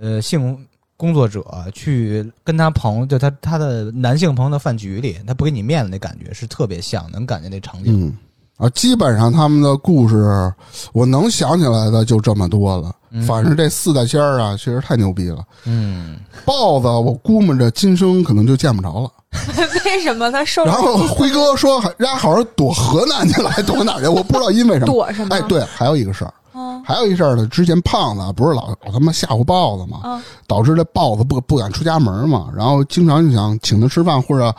[0.00, 0.58] 呃性
[0.96, 1.44] 工作者
[1.74, 8.06] 去跟他朋友，就他他的男性朋友的饭局里，他不给你面子那感觉是特别像，能感觉那场景。
[8.06, 8.16] 嗯
[8.56, 10.50] 啊，基本上他们的故事，
[10.94, 12.96] 我能想起来的就这么多了。
[13.24, 15.38] 反正这四大仙儿啊，确实太牛逼了。
[15.64, 19.10] 嗯，豹子，我估摸着今生可能就见不着了。
[19.84, 24.08] 为什么他受然后辉哥说，还人家好像躲河南去了，还躲哪儿去？
[24.08, 24.86] 我不知道因为什么。
[24.86, 25.34] 躲什么？
[25.34, 27.46] 哎，，对，还有一个事儿，嗯还有一事儿呢。
[27.48, 34.54] 之前胖子不是老老他妈吓唬豹子嘛，嗯导致这豹子不不敢出家门嘛，然后经常就想请他吃饭，或者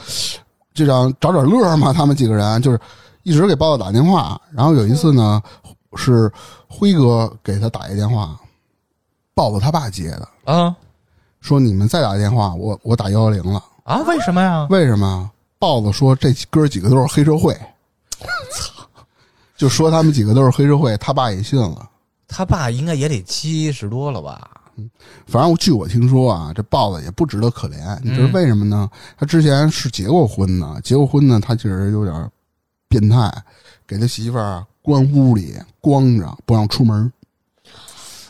[0.74, 1.92] 就想找点乐嘛。
[1.92, 2.80] 他们几个人就是
[3.24, 4.40] 一直给豹子打电话。
[4.54, 5.42] 然后有一次呢，
[5.96, 6.32] 是
[6.68, 8.36] 辉哥给他打一电话，
[9.38, 10.76] 豹子他爸接的，啊
[11.42, 13.64] 说你们再打电话，我我打幺幺零了。
[13.84, 14.66] 啊，为什么呀？
[14.72, 15.30] 为什么？
[15.60, 17.54] 豹子说这哥几个都是黑社会，
[18.50, 18.84] 操
[19.56, 21.88] 就说他们几个都是黑社会，他爸也信了。
[22.28, 24.50] 他爸应该也得七十多了吧？
[25.28, 28.00] 反正据我听说啊，这豹子也不值得可怜。
[28.02, 28.90] 你知道为什么呢？
[29.18, 32.32] 他之前是结过婚的，结过婚呢，他其实有点
[32.90, 33.32] 变态，
[33.86, 37.14] 给他媳妇儿关屋里光着，不让出门。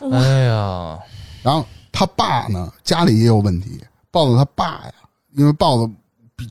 [0.02, 0.98] 哇哎呀，
[1.42, 3.80] 然后他爸呢，家里也有问题。
[4.10, 4.92] 豹子他爸呀，
[5.34, 5.92] 因为豹子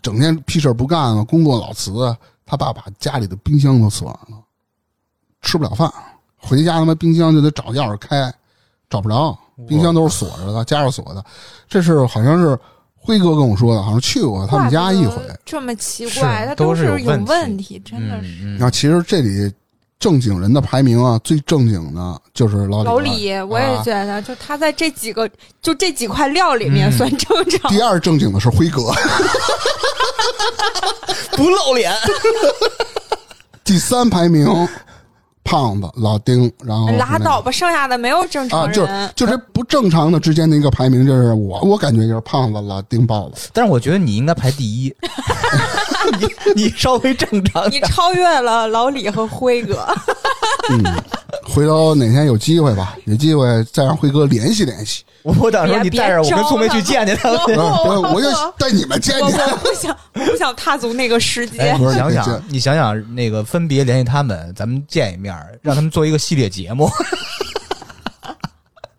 [0.02, 4.44] 整天屁事儿不干了，工作老辞，他爸把家里的冰箱都锁上了，
[5.42, 5.92] 吃不了饭。
[6.36, 8.32] 回家他妈冰箱就得找钥匙开，
[8.90, 9.38] 找不着，
[9.68, 11.24] 冰箱都是锁着的，加上锁的。
[11.68, 12.58] 这是好像是
[12.96, 18.44] 辉哥跟我说的，好像去过他们家一回这么奇怪，他都是是有有问题问题，真的是。
[18.44, 19.52] 嗯然后其实这里
[20.00, 22.86] 正经人的排名啊，最正经的就是老李。
[22.86, 25.28] 老李，我也啊觉得，就他在这几个，
[25.62, 27.72] 就这几块料里面嗯算正常。
[27.72, 28.84] 第二正经的是辉哥，
[31.36, 31.92] 不露脸。
[33.64, 34.48] 第三排名
[35.44, 38.74] 胖子老丁，然后拉倒吧，剩下的没有正常啊，人。
[38.74, 44.96] 就是就这不正常的之间的一个排名，就是我我感觉就是胖子老丁豹子，但是我觉得你应该排第一，
[46.20, 47.82] 你 你稍微正常点。
[47.82, 49.88] 你超越了老李和辉哥，
[50.72, 50.84] 嗯，
[51.44, 57.58] 回头哪天有机会吧，有机会再让辉哥联系联系，我到时候你带着我跟别聪梅去见见他们。
[57.60, 59.26] 啊，我我就带你们见见。
[59.26, 61.58] 我不想，我不想踏足那个世界
[61.94, 66.90] 想想你想想，那个分别联系他们，咱们见一面，让他们做一个系列节目。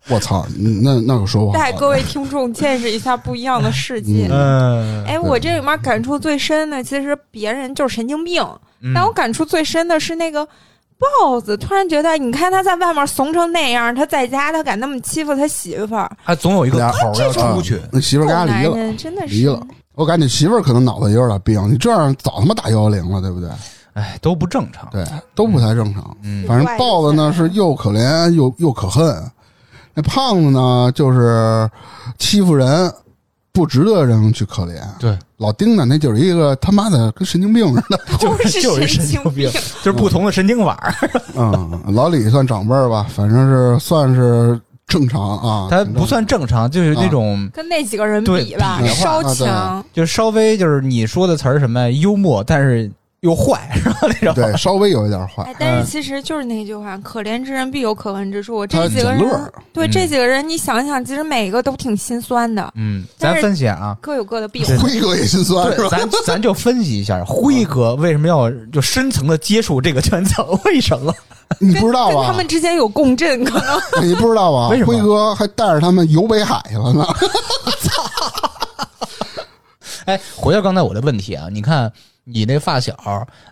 [0.09, 0.45] 我操，
[0.81, 1.57] 那那可说不好。
[1.57, 4.27] 带各位听众见识一下不一样的世界。
[4.31, 8.43] 嗯，哎，我这里面感触最深的，其实别人就是神经病，
[8.93, 10.47] 但我感触最深的是那个
[11.21, 11.55] 豹子。
[11.55, 17.79] 突然觉得，你看他在外面怂成那样，他在家他敢那么欺负他媳妇儿，还总有一个俩口儿要出去。
[17.91, 19.61] 那媳妇儿跟他离了，真的是离了。
[19.95, 23.49] 我感觉媳妇儿可能脑子有点病，你这样早他妈打幺幺零了，对不对？
[23.93, 24.87] 哎，都不正常。
[24.91, 25.03] 对，
[25.35, 26.15] 都不太正常。
[26.23, 29.13] 嗯反正豹子呢是又可怜又又可恨，
[29.93, 31.69] 那胖子呢就是
[32.17, 32.91] 欺负人，
[33.51, 34.75] 不不值得人去可怜。
[34.99, 37.99] 对，老丁呢，那就是一个他妈的跟神经病似的。
[38.17, 39.51] 就是就是神经病，
[39.83, 40.93] 就是不同的神经法儿。
[41.35, 44.57] 嗯，老李算长辈儿吧，反正是算是
[44.87, 45.67] 正常啊。
[45.69, 49.83] 他不算正常，就是那种跟那几个人比吧，稍强。
[49.91, 52.89] 就是稍微就是你说的词儿什么幽默，但是
[53.21, 53.97] 又坏，是吧？
[54.01, 55.55] 那种对，稍微有一点坏哎，。
[55.59, 58.65] 但是其实就是那句话，可怜之人必有可恨之处。
[58.65, 59.19] 这几个人
[59.73, 63.97] 对嗯这几个人，你想想，其实每一个都挺心酸的，嗯，咱分析啊。
[64.01, 64.63] 各有各的弊。
[64.79, 65.89] 辉哥也心酸是，吧？
[65.89, 70.45] 咱咱就分析一下，辉哥为什么要就深层的接触这个圈层？
[70.65, 71.13] 为什么？
[71.59, 72.47] 你不知道吧跟他们？
[72.47, 74.85] 之间有共振，可能你不知道吧为什？
[74.85, 77.03] 么辉哥还带着他们游北海去了呢。
[77.81, 78.03] 操
[80.05, 81.91] 哎，回到刚才我的问题啊，你看
[82.31, 82.95] 你那发小，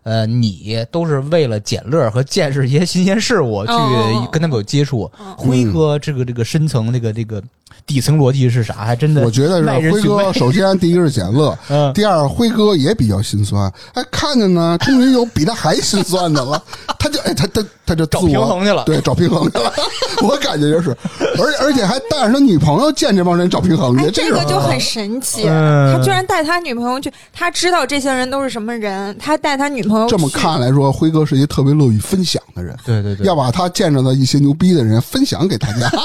[0.04, 5.12] 呃，你都是为了捡乐和见识一些新鲜事物去哦跟他们有接触。
[5.20, 7.42] 嗯辉哥这个这个深层这个这个
[7.86, 8.74] 底层逻辑是啥？
[8.74, 10.34] 还真的，我觉得是辉哥。
[10.34, 13.72] 首先第一个是捡乐，嗯，第二辉哥也比较心酸。
[13.94, 16.62] 哎，看见呢，终于有比他还心酸的了，
[17.00, 18.84] 他就哎他他他就找平衡去了。
[18.84, 19.72] 对，找平衡去了。
[20.24, 20.96] 我感觉就是，
[21.38, 25.44] 而且而且还带着他女朋友见这帮人找平衡去，哎，这这个就很神奇。
[25.48, 35.90] 嗯他居然带他女朋友去，他知道这些人都是什么人，他带他女朋友这么看来说，辉哥是一个特别乐于分享的人，对对对，要把他见着的一些牛逼的人分享给大家。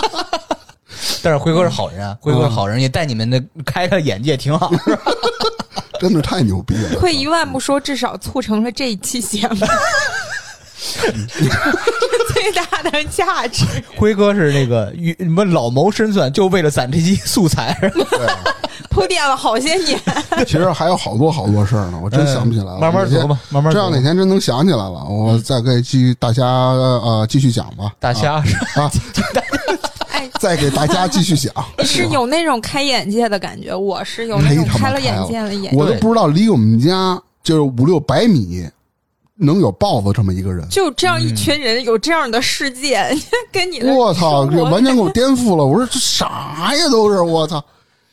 [1.22, 4.70] 但是辉哥是好人啊，辉哥是好人，也带你们的开开眼界，挺好。
[6.00, 6.94] 真的太牛逼了！
[6.98, 9.54] 退一万步说，至少促成了这一期节目
[12.34, 13.64] 最大的价值。
[13.96, 17.78] 辉哥是那个与什么老谋深算，就为了攒这期素材。
[18.90, 19.98] 铺垫了好些年，
[20.44, 22.78] 其实还有好多好多事儿呢，我真想不起来了。
[22.78, 24.00] 嗯慢慢哪天琢磨，慢慢这样哪。
[24.00, 27.94] 天真能想起来了，我再给继续大家呃继续讲吧。
[28.00, 28.90] 大虾是啊，
[30.12, 31.52] 哎，再给大家继续讲。
[31.84, 35.76] 是有那种开眼界的感觉，我是有那种开了眼界的眼界。
[35.76, 38.68] 我都不知道离我们家就是五六百米
[39.36, 40.68] 能有豹子这么一个人。
[40.68, 43.04] 就这样一群人有这样的世界，
[43.50, 45.64] 跟你的我操，生活这完全给我颠覆了！
[45.64, 47.64] 我说这啥呀，都是我操，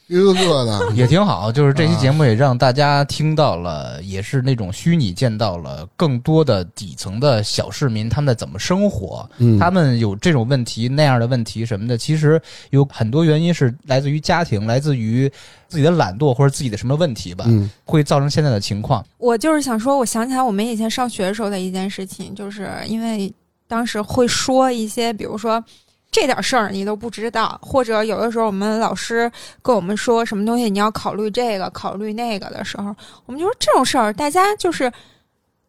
[0.10, 0.92] 一个个的。
[0.94, 12.42] 也挺好，就是这期节目也让大家听到了，也是那种虚拟见到了更多的底层的小市民他们在怎么生活，嗯他们有这种问题那样的问题什么的，其实
[12.72, 15.32] 有很多原因是来自于家庭，来自于
[15.68, 19.06] 自己的懒惰或者自己的什么问题吧，嗯会造成现在的情况。
[19.20, 23.32] 我就是想说，我想起来我们以前上学的时候的一件事情，就是因为
[23.68, 25.64] 当时会说一些，比如说
[26.12, 29.32] 这点事儿你都不知道，或者有的时候我们老师
[29.62, 32.96] 跟我们说什么东西你要考虑这个考虑那个的时候，
[33.26, 34.92] 我们就说这种事儿大家就是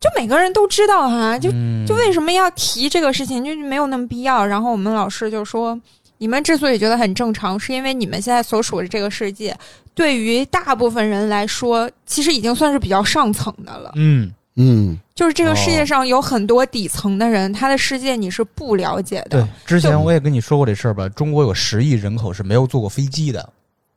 [0.01, 4.45] 就每个人都知道哈，就嗯就为什么要提这个事情，就没有那么必要。
[4.47, 5.79] 然后我们老师就说，
[6.17, 9.55] 你们之所以觉得很正常，是因为你们现在所处的这个世界，
[9.95, 13.93] 对于大部分人来说，其实已经算是比较上层的了。
[13.97, 23.49] 嗯，嗯，就是这个世界上有很多底层的人，他的世界你是不了解的对。，之前我也跟你说过这事儿吧，中国有十亿人口是没有坐过飞机的，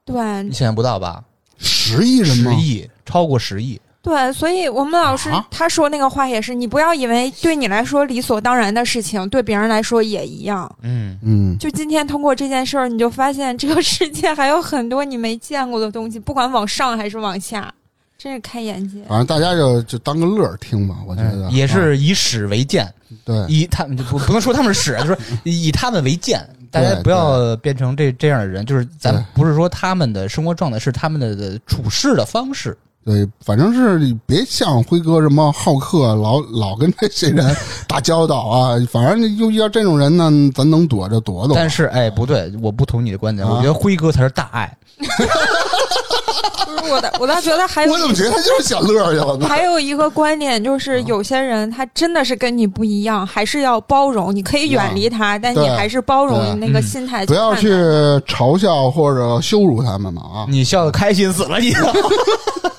[0.06, 1.24] 对你想象不到吧？
[1.58, 2.62] 十亿人吗十？
[2.62, 3.80] 亿，超过十亿。
[4.02, 10.70] 对，所以我们老师啊他说那个话也是，你不要以为对你来说理所当然的事情，对别人来说也一样。
[10.82, 17.74] 嗯，嗯，就今天通过这件事儿，你就发现这个世界还有很多你没见过的东西，不管往上还是往下，
[18.24, 19.04] 真是开眼界。
[19.10, 22.90] 反正大家就就当个乐儿听吧，我觉得嗯也啊是以史为鉴，
[23.26, 23.36] 对。
[23.50, 26.42] 以他们就不不能说他们是史，就是以他们为鉴。
[26.72, 32.76] 大家不要变成这这样的人，就是咱不是说他们的生活状态，是他们的的处事的方式。
[33.06, 37.54] 对，反正是你别像辉哥什么好客，老老跟这些人
[37.88, 38.80] 打交道啊。
[38.90, 41.56] 反正就遇到这种人呢，咱能躲就躲躲。
[41.56, 44.76] 但是，哎，不对，我不同意你的观点，啊我觉得辉哥才是大爱。
[46.66, 49.48] 不 是我的，我倒觉得还有我怎么觉得他就是想乐去了呢？
[49.48, 54.36] 还有一个观点就是，有些人他真的是跟你不一样，还是要包容。
[54.36, 57.72] 你可以远离他，但你还是包容对那个心态不要去
[58.28, 60.46] 嘲笑或者羞辱他们嘛啊！
[60.50, 61.74] 你笑的开心死了，你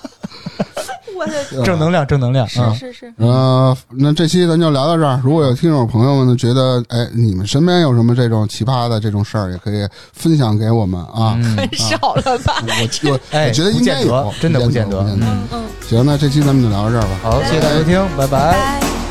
[1.65, 2.47] 正能量，正能量。
[2.57, 5.21] 嗯是是是，呃，那这期咱就聊到这儿。
[5.23, 11.37] 如果有听众朋友们呢，觉得哎，你们身边有什么这种奇葩的这种事儿，也可以分享给我们啊。
[11.39, 12.63] 嗯，很少了吧？
[12.67, 15.05] 我我哎，我觉得应该有真的不见得。
[15.05, 15.27] 见得。
[15.27, 17.09] 嗯，嗯，行，那这期咱们就聊到这儿吧。
[17.23, 18.53] 好，谢谢大家收听，拜拜。
[18.53, 19.04] 拜。